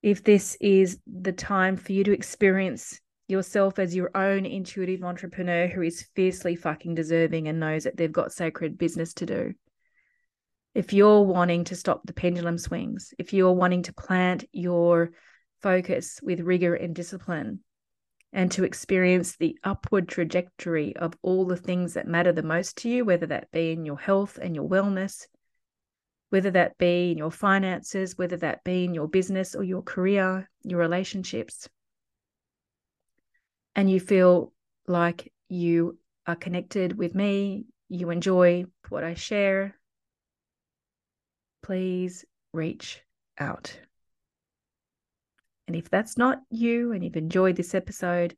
if 0.00 0.24
this 0.24 0.56
is 0.58 0.98
the 1.06 1.32
time 1.32 1.76
for 1.76 1.92
you 1.92 2.02
to 2.02 2.14
experience 2.14 2.98
yourself 3.28 3.78
as 3.78 3.94
your 3.94 4.10
own 4.16 4.46
intuitive 4.46 5.04
entrepreneur 5.04 5.66
who 5.66 5.82
is 5.82 6.08
fiercely 6.16 6.56
fucking 6.56 6.94
deserving 6.94 7.46
and 7.46 7.60
knows 7.60 7.84
that 7.84 7.98
they've 7.98 8.10
got 8.10 8.32
sacred 8.32 8.78
business 8.78 9.12
to 9.12 9.26
do. 9.26 9.52
If 10.74 10.94
you're 10.94 11.20
wanting 11.20 11.64
to 11.64 11.76
stop 11.76 12.06
the 12.06 12.14
pendulum 12.14 12.56
swings, 12.56 13.12
if 13.18 13.34
you're 13.34 13.52
wanting 13.52 13.82
to 13.82 13.92
plant 13.92 14.46
your 14.50 15.10
focus 15.60 16.20
with 16.22 16.40
rigor 16.40 16.74
and 16.74 16.94
discipline 16.94 17.60
and 18.36 18.52
to 18.52 18.64
experience 18.64 19.36
the 19.36 19.58
upward 19.64 20.06
trajectory 20.06 20.94
of 20.96 21.16
all 21.22 21.46
the 21.46 21.56
things 21.56 21.94
that 21.94 22.06
matter 22.06 22.32
the 22.32 22.42
most 22.42 22.76
to 22.76 22.86
you, 22.86 23.02
whether 23.02 23.24
that 23.24 23.50
be 23.50 23.72
in 23.72 23.86
your 23.86 23.98
health 23.98 24.38
and 24.40 24.54
your 24.54 24.68
wellness, 24.68 25.26
whether 26.28 26.50
that 26.50 26.76
be 26.76 27.12
in 27.12 27.16
your 27.16 27.30
finances, 27.30 28.18
whether 28.18 28.36
that 28.36 28.62
be 28.62 28.84
in 28.84 28.92
your 28.92 29.08
business 29.08 29.54
or 29.54 29.64
your 29.64 29.80
career, 29.80 30.50
your 30.64 30.78
relationships. 30.78 31.66
And 33.74 33.90
you 33.90 34.00
feel 34.00 34.52
like 34.86 35.32
you 35.48 35.98
are 36.26 36.36
connected 36.36 36.98
with 36.98 37.14
me, 37.14 37.64
you 37.88 38.10
enjoy 38.10 38.66
what 38.90 39.02
I 39.02 39.14
share, 39.14 39.78
please 41.62 42.26
reach 42.52 43.00
out. 43.38 43.78
And 45.66 45.76
if 45.76 45.90
that's 45.90 46.16
not 46.16 46.40
you 46.50 46.92
and 46.92 47.02
you've 47.02 47.16
enjoyed 47.16 47.56
this 47.56 47.74
episode, 47.74 48.36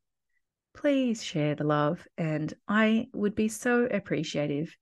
please 0.74 1.22
share 1.22 1.54
the 1.54 1.64
love. 1.64 2.06
And 2.16 2.52
I 2.66 3.08
would 3.12 3.34
be 3.34 3.48
so 3.48 3.84
appreciative 3.84 4.74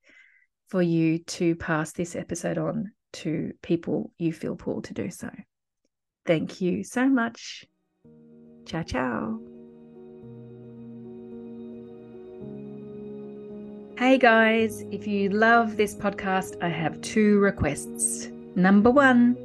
for 0.69 0.81
you 0.81 1.19
to 1.19 1.55
pass 1.55 1.91
this 1.91 2.15
episode 2.15 2.57
on 2.57 2.91
to 3.13 3.53
people 3.61 4.11
you 4.17 4.31
feel 4.31 4.55
pulled 4.55 4.85
to 4.85 4.93
do 4.93 5.09
so. 5.09 5.29
Thank 6.25 6.61
you 6.61 6.83
so 6.83 7.09
much. 7.09 7.65
Ciao, 8.65 8.83
ciao. 8.83 9.39
Hey 13.97 14.19
guys, 14.19 14.83
if 14.91 15.07
you 15.07 15.29
love 15.29 15.75
this 15.75 15.95
podcast, 15.95 16.61
I 16.61 16.69
have 16.69 17.01
two 17.01 17.39
requests. 17.39 18.29
Number 18.55 18.91
one, 18.91 19.35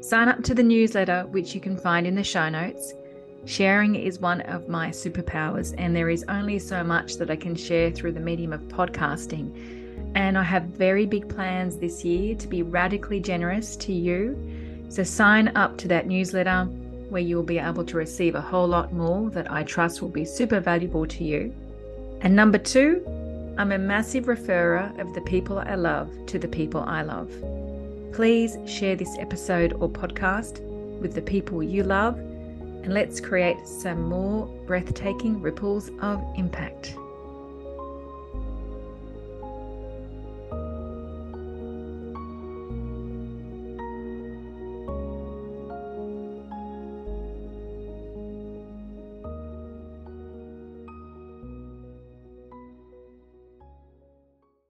Sign 0.00 0.28
up 0.28 0.44
to 0.44 0.54
the 0.54 0.62
newsletter, 0.62 1.26
which 1.30 1.54
you 1.54 1.60
can 1.60 1.76
find 1.76 2.06
in 2.06 2.14
the 2.14 2.22
show 2.22 2.48
notes. 2.48 2.94
Sharing 3.44 3.96
is 3.96 4.20
one 4.20 4.42
of 4.42 4.68
my 4.68 4.90
superpowers, 4.90 5.74
and 5.76 5.94
there 5.94 6.08
is 6.08 6.24
only 6.28 6.58
so 6.58 6.84
much 6.84 7.16
that 7.16 7.30
I 7.30 7.36
can 7.36 7.54
share 7.54 7.90
through 7.90 8.12
the 8.12 8.20
medium 8.20 8.52
of 8.52 8.62
podcasting. 8.62 10.12
And 10.14 10.38
I 10.38 10.42
have 10.42 10.64
very 10.64 11.04
big 11.04 11.28
plans 11.28 11.78
this 11.78 12.04
year 12.04 12.34
to 12.36 12.46
be 12.46 12.62
radically 12.62 13.20
generous 13.20 13.74
to 13.76 13.92
you. 13.92 14.38
So 14.88 15.02
sign 15.02 15.48
up 15.56 15.76
to 15.78 15.88
that 15.88 16.06
newsletter 16.06 16.64
where 17.08 17.22
you'll 17.22 17.42
be 17.42 17.58
able 17.58 17.84
to 17.84 17.96
receive 17.96 18.34
a 18.34 18.40
whole 18.40 18.68
lot 18.68 18.92
more 18.92 19.30
that 19.30 19.50
I 19.50 19.64
trust 19.64 20.00
will 20.00 20.08
be 20.10 20.24
super 20.24 20.60
valuable 20.60 21.06
to 21.06 21.24
you. 21.24 21.52
And 22.20 22.36
number 22.36 22.58
two, 22.58 23.04
I'm 23.58 23.72
a 23.72 23.78
massive 23.78 24.26
referrer 24.26 24.98
of 25.00 25.12
the 25.14 25.22
people 25.22 25.58
I 25.58 25.74
love 25.74 26.10
to 26.26 26.38
the 26.38 26.48
people 26.48 26.82
I 26.82 27.02
love. 27.02 27.30
Please 28.12 28.58
share 28.66 28.96
this 28.96 29.16
episode 29.18 29.74
or 29.74 29.88
podcast 29.88 30.60
with 31.00 31.14
the 31.14 31.22
people 31.22 31.62
you 31.62 31.82
love, 31.84 32.18
and 32.18 32.92
let's 32.92 33.20
create 33.20 33.66
some 33.66 34.02
more 34.08 34.46
breathtaking 34.66 35.40
ripples 35.40 35.90
of 36.00 36.24
impact. 36.36 36.96